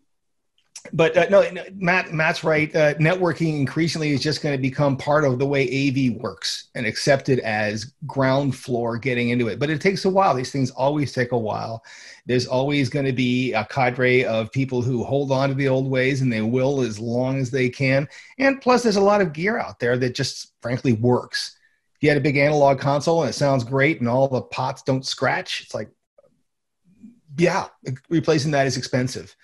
but 0.92 1.16
uh, 1.16 1.26
no, 1.28 1.46
Matt, 1.74 2.12
Matt's 2.12 2.42
right. 2.42 2.74
Uh, 2.74 2.94
networking 2.94 3.58
increasingly 3.60 4.10
is 4.10 4.22
just 4.22 4.42
going 4.42 4.56
to 4.56 4.60
become 4.60 4.96
part 4.96 5.24
of 5.24 5.38
the 5.38 5.46
way 5.46 5.64
AV 5.64 6.20
works 6.20 6.68
and 6.74 6.86
accepted 6.86 7.38
as 7.40 7.92
ground 8.06 8.56
floor 8.56 8.96
getting 8.96 9.28
into 9.28 9.48
it. 9.48 9.58
But 9.58 9.70
it 9.70 9.80
takes 9.80 10.04
a 10.06 10.10
while. 10.10 10.34
These 10.34 10.50
things 10.50 10.70
always 10.70 11.12
take 11.12 11.32
a 11.32 11.38
while. 11.38 11.84
There's 12.26 12.46
always 12.46 12.88
going 12.88 13.04
to 13.04 13.12
be 13.12 13.52
a 13.52 13.64
cadre 13.66 14.24
of 14.24 14.50
people 14.52 14.80
who 14.80 15.04
hold 15.04 15.32
on 15.32 15.50
to 15.50 15.54
the 15.54 15.68
old 15.68 15.88
ways 15.88 16.22
and 16.22 16.32
they 16.32 16.42
will 16.42 16.80
as 16.80 16.98
long 16.98 17.38
as 17.38 17.50
they 17.50 17.68
can. 17.68 18.08
And 18.38 18.60
plus, 18.60 18.82
there's 18.82 18.96
a 18.96 19.02
lot 19.02 19.20
of 19.20 19.32
gear 19.32 19.58
out 19.58 19.80
there 19.80 19.98
that 19.98 20.14
just 20.14 20.54
frankly 20.62 20.94
works. 20.94 21.56
If 21.96 22.04
you 22.04 22.08
had 22.08 22.18
a 22.18 22.22
big 22.22 22.38
analog 22.38 22.80
console 22.80 23.20
and 23.20 23.28
it 23.28 23.34
sounds 23.34 23.64
great 23.64 24.00
and 24.00 24.08
all 24.08 24.28
the 24.28 24.42
pots 24.42 24.82
don't 24.82 25.04
scratch, 25.04 25.60
it's 25.62 25.74
like, 25.74 25.90
yeah, 27.38 27.66
replacing 28.08 28.50
that 28.52 28.66
is 28.66 28.76
expensive. 28.76 29.34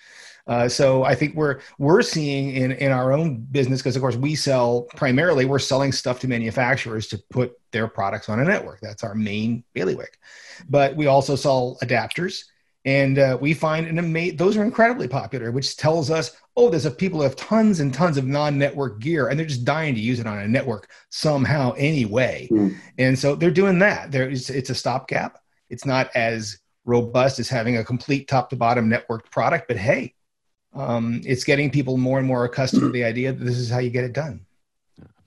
Uh, 0.47 0.69
so 0.69 1.03
I 1.03 1.13
think 1.13 1.35
we're 1.35 1.59
we're 1.77 2.01
seeing 2.01 2.51
in 2.51 2.71
in 2.71 2.91
our 2.91 3.11
own 3.11 3.39
business 3.51 3.81
because 3.81 3.97
of 3.97 4.01
course 4.01 4.15
we 4.15 4.33
sell 4.33 4.83
primarily 4.95 5.43
we're 5.45 5.59
selling 5.59 5.91
stuff 5.91 6.19
to 6.21 6.27
manufacturers 6.27 7.07
to 7.07 7.17
put 7.29 7.59
their 7.71 7.87
products 7.87 8.29
on 8.29 8.39
a 8.39 8.45
network. 8.45 8.79
That's 8.79 9.03
our 9.03 9.13
main 9.13 9.63
bailiwick. 9.73 10.17
But 10.69 10.95
we 10.95 11.07
also 11.07 11.35
sell 11.35 11.77
adapters. 11.83 12.43
And 12.85 13.19
uh, 13.19 13.37
we 13.41 13.53
find 13.53 13.85
an 13.85 13.99
ama- 13.99 14.31
those 14.31 14.55
are 14.55 14.63
incredibly 14.63 15.09
popular, 15.09 15.51
which 15.51 15.75
tells 15.75 16.09
us, 16.09 16.31
oh, 16.55 16.69
there's 16.69 16.85
a 16.85 16.91
people 16.91 17.19
who 17.19 17.23
have 17.23 17.35
tons 17.35 17.81
and 17.81 17.93
tons 17.93 18.17
of 18.17 18.25
non-network 18.25 19.01
gear, 19.01 19.27
and 19.27 19.37
they're 19.37 19.45
just 19.45 19.65
dying 19.65 19.93
to 19.93 19.99
use 19.99 20.21
it 20.21 20.25
on 20.25 20.39
a 20.39 20.47
network 20.47 20.89
somehow, 21.09 21.73
anyway. 21.73 22.47
Mm. 22.49 22.77
And 22.97 23.19
so 23.19 23.35
they're 23.35 23.51
doing 23.51 23.79
that. 23.79 24.13
There 24.13 24.29
is 24.29 24.49
it's 24.49 24.69
a 24.69 24.75
stopgap. 24.75 25.39
It's 25.69 25.85
not 25.85 26.09
as 26.15 26.59
robust 26.87 27.37
as 27.37 27.49
having 27.49 27.77
a 27.77 27.83
complete 27.83 28.27
top-to-bottom 28.27 28.89
networked 28.89 29.29
product, 29.29 29.67
but 29.67 29.77
hey, 29.77 30.15
um, 30.73 31.21
it's 31.25 31.43
getting 31.43 31.69
people 31.69 31.97
more 31.97 32.17
and 32.17 32.27
more 32.27 32.45
accustomed 32.45 32.81
to 32.81 32.89
the 32.89 33.03
idea 33.03 33.33
that 33.33 33.43
this 33.43 33.57
is 33.57 33.69
how 33.69 33.79
you 33.79 33.89
get 33.89 34.05
it 34.05 34.13
done. 34.13 34.45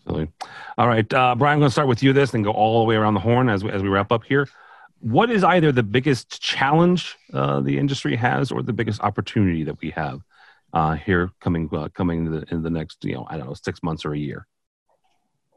Absolutely. 0.00 0.32
All 0.78 0.88
right, 0.88 1.12
uh, 1.12 1.34
Brian, 1.36 1.54
I'm 1.54 1.60
going 1.60 1.68
to 1.68 1.72
start 1.72 1.86
with 1.86 2.02
you 2.02 2.12
this 2.12 2.34
and 2.34 2.42
go 2.42 2.50
all 2.50 2.80
the 2.80 2.86
way 2.86 2.96
around 2.96 3.14
the 3.14 3.20
horn 3.20 3.48
as 3.48 3.62
we, 3.62 3.70
as 3.70 3.82
we 3.82 3.88
wrap 3.88 4.10
up 4.10 4.24
here. 4.24 4.48
What 5.00 5.30
is 5.30 5.44
either 5.44 5.70
the 5.70 5.82
biggest 5.82 6.40
challenge 6.40 7.16
uh, 7.32 7.60
the 7.60 7.78
industry 7.78 8.16
has 8.16 8.50
or 8.50 8.62
the 8.62 8.72
biggest 8.72 9.00
opportunity 9.02 9.62
that 9.64 9.80
we 9.80 9.90
have 9.90 10.20
uh, 10.72 10.94
here 10.94 11.30
coming 11.40 11.68
uh, 11.72 11.88
coming 11.88 12.26
in 12.26 12.32
the, 12.32 12.44
in 12.50 12.62
the 12.62 12.70
next, 12.70 13.04
you 13.04 13.14
know, 13.14 13.26
I 13.28 13.36
don't 13.36 13.46
know, 13.46 13.54
six 13.54 13.82
months 13.82 14.04
or 14.04 14.14
a 14.14 14.18
year? 14.18 14.46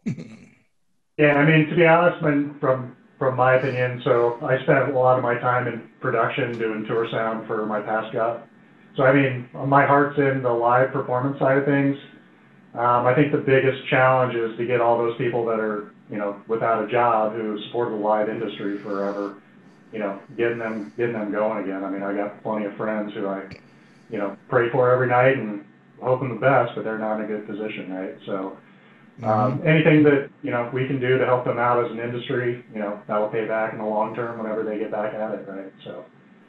yeah, 0.05 1.35
I 1.35 1.45
mean, 1.45 1.67
to 1.67 1.75
be 1.75 1.85
honest, 1.85 2.21
when, 2.21 2.57
from 2.59 2.95
from 3.23 3.37
my 3.37 3.55
opinion, 3.55 4.01
so 4.03 4.37
I 4.41 4.61
spent 4.63 4.89
a 4.89 4.99
lot 4.99 5.17
of 5.17 5.23
my 5.23 5.35
time 5.35 5.65
in 5.67 5.89
production 6.01 6.59
doing 6.59 6.85
tour 6.85 7.07
sound 7.09 7.47
for 7.47 7.65
my 7.65 7.79
past 7.79 8.11
job. 8.11 8.41
So 8.97 9.03
I 9.03 9.13
mean, 9.13 9.47
my 9.65 9.85
heart's 9.85 10.19
in 10.19 10.43
the 10.43 10.51
live 10.51 10.91
performance 10.91 11.39
side 11.39 11.57
of 11.59 11.65
things. 11.65 11.95
Um, 12.73 13.05
I 13.05 13.15
think 13.15 13.31
the 13.31 13.37
biggest 13.37 13.87
challenge 13.87 14.35
is 14.35 14.57
to 14.57 14.65
get 14.65 14.81
all 14.81 14.97
those 14.97 15.17
people 15.17 15.45
that 15.45 15.59
are, 15.59 15.93
you 16.09 16.17
know, 16.17 16.41
without 16.47 16.83
a 16.83 16.91
job 16.91 17.31
who 17.31 17.57
supported 17.67 17.91
the 17.91 18.03
live 18.03 18.27
industry 18.27 18.77
forever, 18.79 19.35
you 19.93 19.99
know, 19.99 20.19
getting 20.35 20.57
them 20.57 20.91
getting 20.97 21.13
them 21.13 21.31
going 21.31 21.63
again. 21.63 21.81
I 21.81 21.89
mean, 21.89 22.03
I 22.03 22.13
got 22.13 22.43
plenty 22.43 22.65
of 22.65 22.75
friends 22.75 23.13
who 23.13 23.27
I, 23.27 23.43
you 24.09 24.17
know, 24.17 24.35
pray 24.49 24.69
for 24.69 24.91
every 24.91 25.07
night 25.07 25.37
and 25.37 25.63
hoping 26.01 26.27
the 26.27 26.41
best, 26.41 26.73
but 26.75 26.83
they're 26.83 26.99
not 26.99 27.19
in 27.19 27.25
a 27.25 27.27
good 27.27 27.47
position, 27.47 27.93
right? 27.93 28.15
So 28.25 28.57
um, 29.21 29.61
anything 29.65 30.03
that 30.03 30.29
you 30.41 30.49
know 30.51 30.69
we 30.73 30.87
can 30.87 30.99
do 30.99 31.17
to 31.17 31.25
help 31.25 31.45
them 31.45 31.59
out 31.59 31.83
as 31.85 31.91
an 31.91 31.99
industry, 31.99 32.65
you 32.73 32.79
know, 32.79 32.99
that 33.07 33.19
will 33.19 33.29
pay 33.29 33.45
back 33.45 33.73
in 33.73 33.79
the 33.79 33.85
long 33.85 34.15
term 34.15 34.39
whenever 34.39 34.63
they 34.63 34.79
get 34.79 34.91
back 34.91 35.13
at 35.13 35.35
it, 35.35 35.47
right? 35.47 35.71
So 35.83 36.03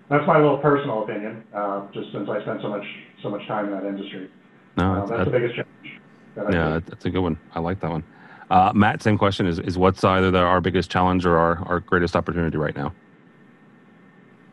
that's 0.08 0.26
my 0.26 0.38
little 0.38 0.58
personal 0.58 1.02
opinion, 1.02 1.44
uh, 1.54 1.86
just 1.92 2.10
since 2.12 2.28
I 2.28 2.40
spent 2.42 2.62
so 2.62 2.68
much 2.68 2.84
so 3.22 3.28
much 3.28 3.46
time 3.46 3.66
in 3.66 3.72
that 3.72 3.84
industry. 3.84 4.30
No, 4.76 4.94
Uh, 4.94 5.06
that's 5.06 5.24
the 5.24 5.30
biggest 5.30 5.54
challenge. 5.54 6.00
That 6.36 6.46
I 6.46 6.52
yeah, 6.52 6.72
think. 6.74 6.86
that's 6.86 7.04
a 7.04 7.10
good 7.10 7.20
one. 7.20 7.38
I 7.54 7.60
like 7.60 7.80
that 7.80 7.90
one. 7.90 8.02
Uh, 8.50 8.72
Matt, 8.74 9.02
same 9.02 9.16
question. 9.18 9.46
Is, 9.46 9.58
is 9.58 9.78
what's 9.78 10.02
either 10.04 10.30
the, 10.30 10.38
our 10.38 10.60
biggest 10.60 10.90
challenge 10.90 11.24
or 11.24 11.36
our, 11.38 11.58
our 11.66 11.80
greatest 11.80 12.14
opportunity 12.16 12.56
right 12.56 12.76
now? 12.76 12.92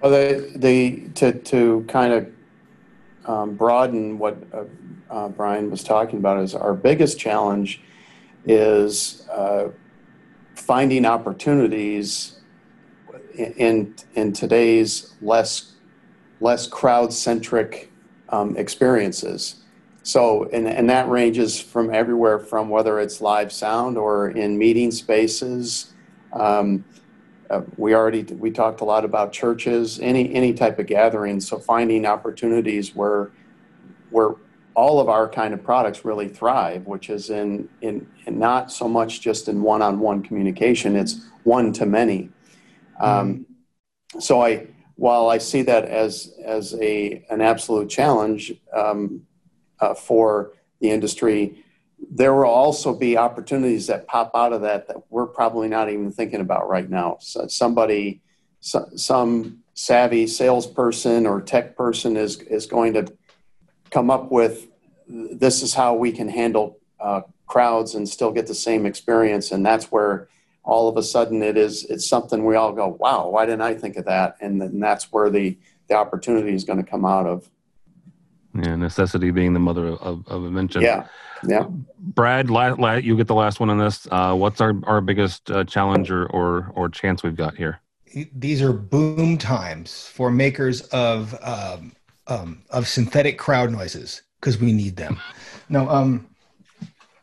Well, 0.02 0.12
the, 0.12 0.52
the, 0.56 1.10
to, 1.16 1.34
to 1.34 1.86
kind 1.88 2.14
of 2.14 2.32
um, 3.26 3.56
broaden 3.56 4.18
what 4.18 4.38
uh, 4.54 4.64
uh, 5.10 5.30
Brian 5.30 5.70
was 5.70 5.84
talking 5.84 6.20
about 6.20 6.42
is 6.42 6.56
our 6.56 6.74
biggest 6.74 7.20
challenge 7.20 7.82
is 8.46 9.28
uh, 9.32 9.70
finding 10.56 11.06
opportunities 11.06 12.40
in, 13.36 13.96
in 14.16 14.34
today's 14.34 15.14
less, 15.22 15.74
less 16.40 16.68
crowd-centric 16.68 17.92
um, 18.30 18.58
experiences. 18.58 19.56
So, 20.04 20.46
and, 20.46 20.68
and 20.68 20.90
that 20.90 21.08
ranges 21.10 21.60
from 21.60 21.94
everywhere 21.94 22.40
from 22.40 22.70
whether 22.70 23.00
it's 23.00 23.22
live 23.22 23.52
sound 23.52 23.98
or 23.98 24.32
in 24.32 24.58
meeting 24.58 24.92
spaces. 24.92 25.94
Um, 26.34 26.84
uh, 27.50 27.62
we 27.78 27.94
already 27.94 28.24
we 28.24 28.50
talked 28.50 28.82
a 28.82 28.86
lot 28.86 29.04
about 29.06 29.34
churches, 29.34 30.00
any 30.00 30.34
any 30.34 30.54
type 30.54 30.80
of 30.80 30.88
gathering. 30.88 31.42
So 31.42 31.60
finding 31.60 32.06
opportunities 32.06 32.96
where 32.96 33.32
all 34.92 35.00
of 35.00 35.08
our 35.08 35.30
kind 35.30 35.54
of 35.54 35.64
products 35.64 36.04
really 36.04 36.28
thrive, 36.28 36.86
which 36.86 37.10
is 37.10 37.30
in 37.30 37.70
in, 37.80 38.06
in 38.26 38.38
not 38.38 38.70
so 38.70 38.90
much 38.90 39.22
just 39.22 39.48
in 39.48 39.62
one-on-one 39.62 40.22
communication. 40.22 40.98
It's 40.98 41.14
one 41.44 41.72
to 41.74 41.86
many. 41.86 42.30
Um, 43.00 43.46
so 44.20 44.42
I 44.42 44.68
while 44.96 45.30
I 45.30 45.38
see 45.38 45.62
that 45.62 45.86
as 45.86 46.34
as 46.44 46.76
a 46.82 47.26
an 47.30 47.40
absolute 47.40 47.90
challenge 47.90 48.54
um, 48.74 49.22
uh, 49.80 49.94
for 49.94 50.52
the 50.82 50.90
industry, 50.90 51.64
there 52.12 52.34
will 52.36 52.56
also 52.66 52.94
be 52.94 53.16
opportunities 53.16 53.88
that 53.88 54.08
pop 54.08 54.32
out 54.36 54.52
of 54.52 54.62
that 54.62 54.90
that 54.90 54.98
we're 55.10 55.28
probably 55.28 55.70
not 55.70 55.90
even 55.90 56.12
thinking 56.12 56.42
about 56.42 56.68
right 56.68 56.90
now. 56.90 57.16
So 57.22 57.48
somebody, 57.48 58.22
so, 58.60 58.90
some 58.98 59.60
savvy 59.74 60.28
salesperson 60.28 61.26
or 61.26 61.40
tech 61.40 61.78
person 61.78 62.18
is 62.18 62.42
is 62.42 62.66
going 62.66 62.94
to 62.96 63.06
come 63.90 64.10
up 64.10 64.32
with 64.32 64.68
this 65.12 65.62
is 65.62 65.74
how 65.74 65.94
we 65.94 66.12
can 66.12 66.30
handle 66.30 66.80
uh, 67.00 67.22
crowds 67.48 67.96
and 67.96 68.08
still 68.08 68.32
get 68.32 68.48
the 68.48 68.56
same 68.56 68.86
experience, 68.86 69.52
and 69.52 69.66
that's 69.66 69.92
where 69.92 70.28
all 70.64 70.88
of 70.88 70.96
a 70.98 71.04
sudden 71.04 71.42
it 71.42 71.58
is 71.58 71.86
it's 71.86 72.08
something 72.08 72.46
we 72.46 72.56
all 72.56 72.72
go, 72.72 72.88
wow, 72.88 73.28
why 73.28 73.46
didn't 73.46 73.62
I 73.62 73.74
think 73.74 73.98
of 73.98 74.06
that? 74.06 74.38
And 74.42 74.62
then 74.62 74.80
that's 74.80 75.12
where 75.12 75.30
the 75.30 75.58
the 75.88 75.96
opportunity 75.96 76.54
is 76.54 76.64
going 76.64 76.84
to 76.84 76.90
come 76.90 77.06
out 77.06 77.26
of. 77.26 77.50
Yeah, 78.54 78.76
necessity 78.76 79.32
being 79.32 79.54
the 79.54 79.60
mother 79.60 79.88
of, 79.88 80.28
of 80.28 80.46
invention. 80.46 80.82
Yeah, 80.82 81.08
yeah. 81.48 81.66
Brad, 82.00 82.50
la, 82.50 82.76
la, 82.78 82.94
you 82.94 83.16
get 83.16 83.28
the 83.28 83.36
last 83.36 83.60
one 83.60 83.70
on 83.70 83.78
this. 83.78 84.08
Uh, 84.12 84.36
what's 84.36 84.60
our, 84.60 84.74
our 84.84 85.00
biggest 85.00 85.50
uh, 85.50 85.64
challenge 85.64 86.12
or, 86.12 86.26
or, 86.28 86.70
or 86.76 86.90
chance 86.90 87.24
we've 87.24 87.38
got 87.38 87.56
here? 87.56 87.80
these 88.34 88.62
are 88.62 88.74
boom 88.74 89.38
times 89.38 90.08
for 90.08 90.30
makers 90.30 90.82
of 90.90 91.38
um, 91.42 91.94
um, 92.28 92.64
of 92.70 92.88
synthetic 92.88 93.38
crowd 93.38 93.72
noises 93.72 94.22
because 94.42 94.58
we 94.58 94.74
need 94.74 94.96
them. 94.98 95.20
No, 95.70 95.88
um, 95.88 96.28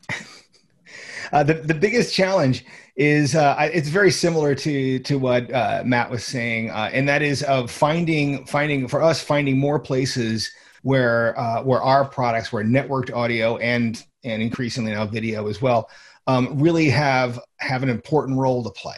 uh, 1.33 1.43
the 1.43 1.55
the 1.55 1.75
biggest 1.75 2.15
challenge 2.15 2.65
is 2.97 3.35
uh, 3.35 3.57
it's 3.73 3.89
very 3.89 4.11
similar 4.11 4.55
to 4.55 4.99
to 5.01 5.19
what 5.19 5.53
uh, 5.53 5.83
Matt 5.85 6.11
was 6.11 6.25
saying, 6.25 6.71
uh, 6.71 6.91
and 6.93 7.09
that 7.09 7.23
is 7.23 7.43
of 7.43 7.71
finding 7.71 8.47
finding 8.47 8.89
for 8.89 9.03
us 9.03 9.23
finding 9.23 9.59
more 9.59 9.79
places 9.79 10.51
where 10.83 11.39
uh, 11.39 11.63
where 11.63 11.83
our 11.83 12.05
products, 12.05 12.53
where 12.53 12.65
networked 12.65 13.15
audio 13.15 13.57
and 13.59 14.05
and 14.25 14.43
increasingly 14.43 14.93
now 14.93 15.07
video 15.07 15.49
as 15.49 15.61
well, 15.61 15.91
um, 16.27 16.59
really 16.59 16.89
have 16.89 17.41
have 17.59 17.83
an 17.83 17.89
important 17.89 18.39
role 18.39 18.63
to 18.63 18.71
play. 18.71 18.97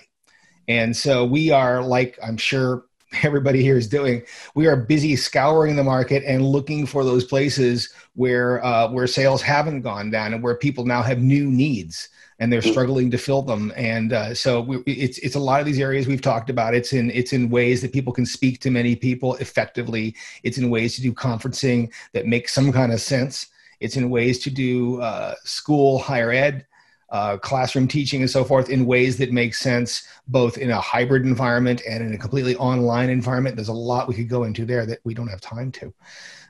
And 0.68 0.96
so 0.96 1.24
we 1.24 1.50
are 1.50 1.82
like 1.82 2.18
I'm 2.22 2.36
sure 2.36 2.84
everybody 3.22 3.62
here 3.62 3.76
is 3.76 3.88
doing. 3.88 4.22
We 4.54 4.66
are 4.66 4.76
busy 4.76 5.16
scouring 5.16 5.76
the 5.76 5.84
market 5.84 6.22
and 6.24 6.44
looking 6.44 6.86
for 6.86 7.04
those 7.04 7.24
places 7.24 7.92
where 8.14 8.64
uh, 8.64 8.90
where 8.90 9.06
sales 9.06 9.42
haven't 9.42 9.82
gone 9.82 10.10
down 10.10 10.34
and 10.34 10.42
where 10.42 10.54
people 10.54 10.84
now 10.84 11.02
have 11.02 11.18
new 11.18 11.46
needs 11.46 12.08
and 12.38 12.50
they're 12.50 12.62
struggling 12.62 13.10
to 13.10 13.18
fill 13.18 13.42
them. 13.42 13.72
And 13.76 14.12
uh, 14.12 14.34
so 14.34 14.62
we, 14.62 14.78
it's 14.86 15.18
it's 15.18 15.34
a 15.34 15.40
lot 15.40 15.60
of 15.60 15.66
these 15.66 15.80
areas 15.80 16.06
we've 16.06 16.22
talked 16.22 16.50
about. 16.50 16.74
It's 16.74 16.92
in 16.92 17.10
it's 17.10 17.32
in 17.32 17.50
ways 17.50 17.82
that 17.82 17.92
people 17.92 18.12
can 18.12 18.26
speak 18.26 18.60
to 18.60 18.70
many 18.70 18.96
people 18.96 19.34
effectively. 19.36 20.14
It's 20.42 20.58
in 20.58 20.70
ways 20.70 20.94
to 20.96 21.02
do 21.02 21.12
conferencing 21.12 21.92
that 22.12 22.26
make 22.26 22.48
some 22.48 22.72
kind 22.72 22.92
of 22.92 23.00
sense. 23.00 23.48
It's 23.80 23.96
in 23.96 24.10
ways 24.10 24.38
to 24.40 24.50
do 24.50 25.00
uh, 25.00 25.34
school 25.44 25.98
higher 25.98 26.30
ed 26.30 26.66
uh, 27.10 27.36
classroom 27.38 27.88
teaching 27.88 28.20
and 28.20 28.30
so 28.30 28.44
forth 28.44 28.70
in 28.70 28.86
ways 28.86 29.16
that 29.18 29.32
make 29.32 29.54
sense 29.54 30.06
both 30.28 30.58
in 30.58 30.70
a 30.70 30.80
hybrid 30.80 31.24
environment 31.24 31.82
and 31.88 32.04
in 32.04 32.14
a 32.14 32.18
completely 32.18 32.54
online 32.56 33.10
environment. 33.10 33.56
There's 33.56 33.68
a 33.68 33.72
lot 33.72 34.08
we 34.08 34.14
could 34.14 34.28
go 34.28 34.44
into 34.44 34.64
there 34.64 34.86
that 34.86 35.00
we 35.04 35.14
don't 35.14 35.28
have 35.28 35.40
time 35.40 35.72
to. 35.72 35.92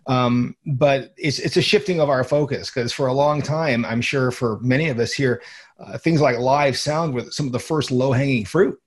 Um, 0.06 0.56
but 0.66 1.14
it's 1.16 1.38
it's 1.38 1.56
a 1.56 1.62
shifting 1.62 2.00
of 2.00 2.08
our 2.08 2.24
focus 2.24 2.70
because 2.70 2.92
for 2.92 3.06
a 3.06 3.12
long 3.12 3.42
time, 3.42 3.84
I'm 3.84 4.00
sure 4.00 4.30
for 4.30 4.58
many 4.60 4.88
of 4.88 4.98
us 4.98 5.12
here, 5.12 5.42
uh, 5.78 5.98
things 5.98 6.20
like 6.20 6.38
live 6.38 6.76
sound 6.78 7.14
were 7.14 7.30
some 7.30 7.46
of 7.46 7.52
the 7.52 7.58
first 7.58 7.90
low 7.90 8.12
hanging 8.12 8.44
fruit. 8.44 8.78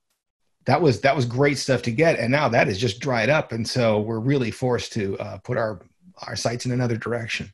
That 0.66 0.80
was 0.82 1.00
that 1.02 1.14
was 1.14 1.24
great 1.24 1.58
stuff 1.58 1.82
to 1.82 1.92
get, 1.92 2.18
and 2.18 2.32
now 2.32 2.48
that 2.48 2.68
is 2.68 2.78
just 2.78 3.00
dried 3.00 3.30
up, 3.30 3.52
and 3.52 3.66
so 3.66 4.00
we're 4.00 4.18
really 4.18 4.50
forced 4.50 4.92
to 4.94 5.18
uh, 5.18 5.38
put 5.38 5.56
our 5.56 5.80
our 6.26 6.36
sights 6.36 6.66
in 6.66 6.72
another 6.72 6.96
direction. 6.96 7.52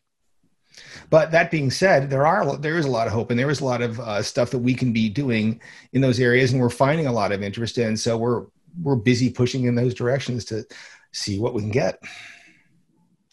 But 1.11 1.31
that 1.33 1.51
being 1.51 1.71
said, 1.71 2.11
there 2.11 2.27
are 2.27 2.57
there 2.57 2.77
is 2.79 2.87
a 2.87 2.91
lot 2.91 3.07
of 3.07 3.13
hope, 3.13 3.31
and 3.31 3.39
there 3.39 3.51
is 3.51 3.61
a 3.61 3.65
lot 3.65 3.83
of 3.83 3.99
uh, 4.01 4.23
stuff 4.23 4.51
that 4.51 4.59
we 4.59 4.75
can 4.75 4.93
be 4.93 5.09
doing 5.09 5.61
in 5.93 6.01
those 6.01 6.21
areas, 6.21 6.53
and 6.53 6.61
we're 6.61 6.71
finding 6.71 7.07
a 7.07 7.13
lot 7.13 7.33
of 7.33 7.43
interest 7.43 7.79
in. 7.79 7.97
So 7.97 8.17
we're 8.17 8.47
we're 8.83 8.97
busy 8.97 9.31
pushing 9.31 9.65
in 9.65 9.75
those 9.75 9.95
directions 9.95 10.45
to 10.47 10.65
see 11.13 11.39
what 11.39 11.55
we 11.55 11.63
can 11.63 11.71
get. 11.71 12.01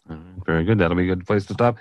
All 0.10 0.15
right, 0.15 0.45
very 0.45 0.63
good. 0.63 0.77
That'll 0.79 0.97
be 0.97 1.03
a 1.03 1.15
good 1.15 1.25
place 1.27 1.45
to 1.47 1.53
stop. 1.53 1.77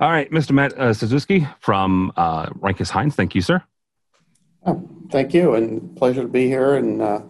All 0.00 0.10
right, 0.10 0.30
Mr. 0.30 0.52
Matt 0.52 0.72
uh, 0.78 0.92
Suzuki 0.94 1.46
from 1.60 2.12
uh, 2.16 2.46
Renkus-Heinz. 2.50 3.14
Thank 3.16 3.34
you, 3.34 3.42
sir. 3.42 3.62
Oh, 4.64 4.88
thank 5.10 5.34
you, 5.34 5.54
and 5.54 5.96
pleasure 5.96 6.22
to 6.22 6.28
be 6.28 6.46
here. 6.46 6.74
And 6.74 7.02
uh, 7.02 7.20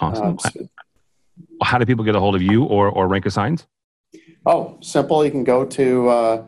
Awesome. 0.00 0.38
uh, 0.44 0.50
How 1.64 1.78
do 1.78 1.86
people 1.86 2.04
get 2.04 2.14
a 2.14 2.20
hold 2.20 2.34
of 2.36 2.42
you 2.42 2.64
or 2.64 2.88
or 2.88 3.08
Renkus-Heinz? 3.08 3.66
Oh, 4.48 4.78
simple. 4.80 5.22
You 5.26 5.30
can 5.30 5.44
go 5.44 5.66
to 5.66 6.08
uh, 6.08 6.46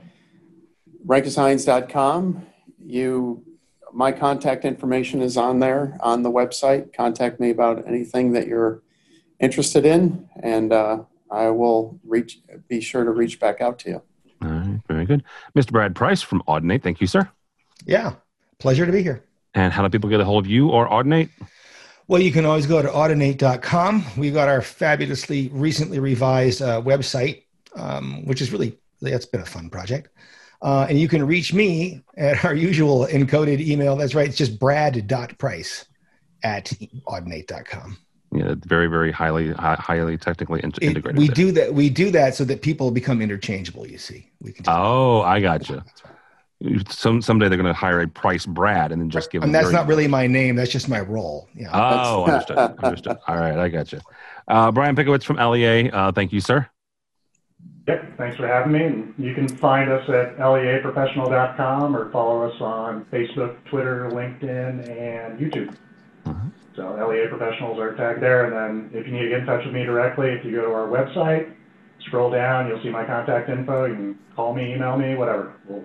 renkus-heinz.com. 1.06 2.46
You, 2.82 3.44
my 3.92 4.10
contact 4.10 4.64
information 4.64 5.20
is 5.20 5.36
on 5.36 5.58
there 5.58 5.98
on 6.00 6.22
the 6.22 6.30
website. 6.30 6.94
Contact 6.94 7.38
me 7.38 7.50
about 7.50 7.86
anything 7.86 8.32
that 8.32 8.46
you're 8.46 8.82
interested 9.38 9.84
in, 9.84 10.26
and 10.42 10.72
uh, 10.72 11.02
I 11.30 11.50
will 11.50 12.00
reach. 12.02 12.40
Be 12.68 12.80
sure 12.80 13.04
to 13.04 13.10
reach 13.10 13.38
back 13.38 13.60
out 13.60 13.78
to 13.80 13.90
you. 13.90 14.02
All 14.42 14.48
right, 14.48 14.80
very 14.88 15.04
good. 15.04 15.22
Mr. 15.54 15.70
Brad 15.70 15.94
Price 15.94 16.22
from 16.22 16.42
Audinate. 16.48 16.82
Thank 16.82 17.02
you, 17.02 17.06
sir. 17.06 17.28
Yeah, 17.84 18.14
pleasure 18.58 18.86
to 18.86 18.92
be 18.92 19.02
here. 19.02 19.26
And 19.52 19.74
how 19.74 19.82
do 19.82 19.90
people 19.90 20.08
get 20.08 20.20
a 20.20 20.24
hold 20.24 20.46
of 20.46 20.50
you 20.50 20.70
or 20.70 20.88
Audinate? 20.88 21.28
Well, 22.08 22.22
you 22.22 22.32
can 22.32 22.46
always 22.46 22.66
go 22.66 22.80
to 22.80 22.88
audinate.com. 22.88 24.06
We've 24.16 24.32
got 24.32 24.48
our 24.48 24.62
fabulously 24.62 25.50
recently 25.52 25.98
revised 25.98 26.62
uh, 26.62 26.80
website, 26.80 27.42
um, 27.76 28.24
which 28.26 28.40
is 28.40 28.52
really, 28.52 28.78
that's 29.00 29.26
been 29.26 29.40
a 29.40 29.46
fun 29.46 29.70
project. 29.70 30.08
Uh, 30.62 30.86
and 30.88 30.98
you 31.00 31.08
can 31.08 31.26
reach 31.26 31.54
me 31.54 32.02
at 32.18 32.44
our 32.44 32.54
usual 32.54 33.06
encoded 33.06 33.60
email. 33.60 33.96
That's 33.96 34.14
right. 34.14 34.28
It's 34.28 34.36
just 34.36 34.58
brad.price 34.58 35.86
at 36.42 36.72
audinate.com. 37.08 37.96
Yeah, 38.32 38.54
very, 38.64 38.86
very 38.86 39.10
highly, 39.10 39.52
highly 39.54 40.16
technically 40.16 40.60
in- 40.62 40.70
It- 40.70 40.82
integrated. 40.82 41.18
we 41.18 41.26
there. 41.26 41.34
do 41.34 41.52
that. 41.52 41.74
We 41.74 41.90
do 41.90 42.10
that 42.12 42.34
so 42.36 42.44
that 42.44 42.62
people 42.62 42.90
become 42.90 43.20
interchangeable. 43.22 43.86
You 43.86 43.98
see, 43.98 44.30
we 44.40 44.52
can. 44.52 44.64
Oh, 44.68 45.22
I 45.22 45.40
got 45.40 45.68
you. 45.68 45.82
Right. 46.62 46.92
Some 46.92 47.22
someday 47.22 47.48
they're 47.48 47.56
going 47.56 47.72
to 47.72 47.72
hire 47.72 48.02
a 48.02 48.06
Price 48.06 48.44
Brad 48.44 48.92
and 48.92 49.00
then 49.00 49.08
just 49.08 49.32
give. 49.32 49.42
And 49.42 49.54
that's 49.54 49.72
not 49.72 49.86
really 49.86 50.06
my 50.06 50.26
name. 50.26 50.56
That's 50.56 50.70
just 50.70 50.90
my 50.90 51.00
role. 51.00 51.48
Yeah. 51.54 51.70
Oh, 51.72 52.24
understood. 52.26 52.58
understood. 52.82 53.16
All 53.26 53.36
right, 53.36 53.58
I 53.58 53.68
got 53.70 53.90
you. 53.92 54.00
Uh, 54.46 54.70
Brian 54.70 54.94
Pickowitz 54.94 55.24
from 55.24 55.36
LEA. 55.38 55.90
Uh, 55.90 56.12
thank 56.12 56.32
you, 56.34 56.40
sir. 56.40 56.68
Yep, 57.90 58.18
thanks 58.18 58.36
for 58.36 58.46
having 58.46 58.72
me. 58.72 58.84
And 58.84 59.14
you 59.18 59.34
can 59.34 59.48
find 59.48 59.90
us 59.90 60.08
at 60.08 60.38
leaprofessional.com 60.38 61.96
or 61.96 62.10
follow 62.12 62.48
us 62.48 62.60
on 62.60 63.04
Facebook, 63.06 63.56
Twitter, 63.64 64.08
LinkedIn, 64.12 64.88
and 64.88 65.40
YouTube. 65.40 65.76
Uh-huh. 66.24 66.50
So 66.76 67.08
LEA 67.08 67.26
professionals 67.26 67.80
are 67.80 67.96
tagged 67.96 68.22
there. 68.22 68.44
And 68.44 68.92
then 68.92 69.00
if 69.00 69.06
you 69.08 69.12
need 69.12 69.22
to 69.22 69.28
get 69.28 69.40
in 69.40 69.46
touch 69.46 69.64
with 69.64 69.74
me 69.74 69.82
directly, 69.82 70.28
if 70.28 70.44
you 70.44 70.52
go 70.52 70.66
to 70.66 70.72
our 70.72 70.86
website, 70.86 71.52
scroll 72.06 72.30
down, 72.30 72.68
you'll 72.68 72.82
see 72.82 72.90
my 72.90 73.04
contact 73.04 73.48
info. 73.50 73.86
You 73.86 73.94
can 73.94 74.18
call 74.36 74.54
me, 74.54 74.72
email 74.72 74.96
me, 74.96 75.16
whatever. 75.16 75.54
We'll, 75.66 75.82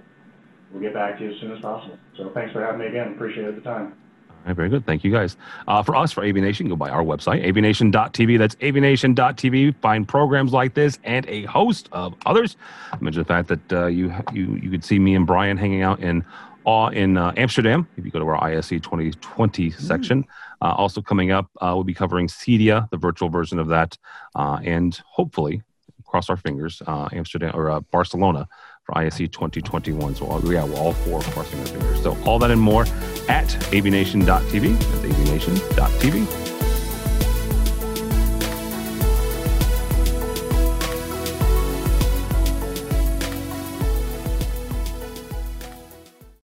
we'll 0.72 0.84
get 0.84 0.94
back 0.94 1.18
to 1.18 1.24
you 1.24 1.34
as 1.34 1.42
soon 1.42 1.54
as 1.54 1.62
possible. 1.62 1.98
So 2.18 2.30
thanks 2.36 2.54
for 2.54 2.64
having 2.64 2.82
me 2.82 2.86
again. 2.86 3.14
Appreciate 3.14 3.56
the 3.56 3.62
time. 3.62 3.96
Right, 4.46 4.56
very 4.56 4.70
good. 4.70 4.86
Thank 4.86 5.04
you 5.04 5.12
guys. 5.12 5.38
Uh, 5.68 5.82
for 5.82 5.96
us, 5.96 6.12
for 6.12 6.22
AVNation, 6.22 6.70
go 6.70 6.76
by 6.76 6.92
our 6.92 7.04
website, 7.04 7.44
avnation.tv. 7.44 8.38
That's 8.38 8.56
avnation.tv. 8.56 9.76
Find 9.78 10.08
programs 10.08 10.54
like 10.54 10.76
this 10.76 11.00
and 11.04 11.26
a 11.28 11.46
host 11.46 11.90
of 11.92 12.14
others. 12.28 12.56
I 12.94 12.98
mentioned 13.00 13.26
the 13.26 13.28
fact 13.28 13.48
that 13.48 13.74
uh, 13.74 13.88
you 13.88 14.14
you 14.34 14.56
you 14.62 14.70
could 14.70 14.84
see 14.84 15.00
me 15.00 15.16
and 15.16 15.26
Brian 15.26 15.58
hanging 15.58 15.82
out 15.82 16.00
in 16.00 16.24
awe 16.64 16.90
in 16.90 17.18
uh, 17.18 17.34
Amsterdam. 17.38 17.88
If 17.98 18.06
you 18.06 18.12
go 18.12 18.20
to 18.20 18.26
our 18.26 18.44
ISE 18.44 18.70
2020 18.70 19.72
section, 19.72 20.26
uh, 20.62 20.74
also 20.78 21.02
coming 21.02 21.32
up, 21.32 21.50
uh, 21.60 21.72
we'll 21.74 21.84
be 21.84 21.96
covering 21.96 22.28
CEDIA, 22.28 22.88
the 22.92 22.98
virtual 22.98 23.30
version 23.30 23.58
of 23.58 23.68
that, 23.70 23.98
uh, 24.36 24.60
and 24.64 25.00
hopefully, 25.08 25.64
cross 26.06 26.30
our 26.30 26.38
fingers, 26.38 26.84
uh, 26.86 27.10
Amsterdam 27.12 27.52
or 27.56 27.72
uh, 27.72 27.80
Barcelona 27.80 28.48
for 28.86 28.98
ISE 28.98 29.18
2021. 29.18 30.16
So, 30.16 30.26
all, 30.28 30.54
yeah, 30.54 30.64
we're 30.64 30.76
all 30.76 30.94
four 30.94 31.22
crossing 31.22 31.60
our 31.60 31.66
fingers. 31.66 32.04
So, 32.04 32.18
all 32.26 32.40
that 32.40 32.52
and 32.52 32.62
more 32.62 32.84
at 33.28 33.48
avnation.tv. 33.74 34.78
That's 34.80 35.20
avnation.tv. 35.20 36.45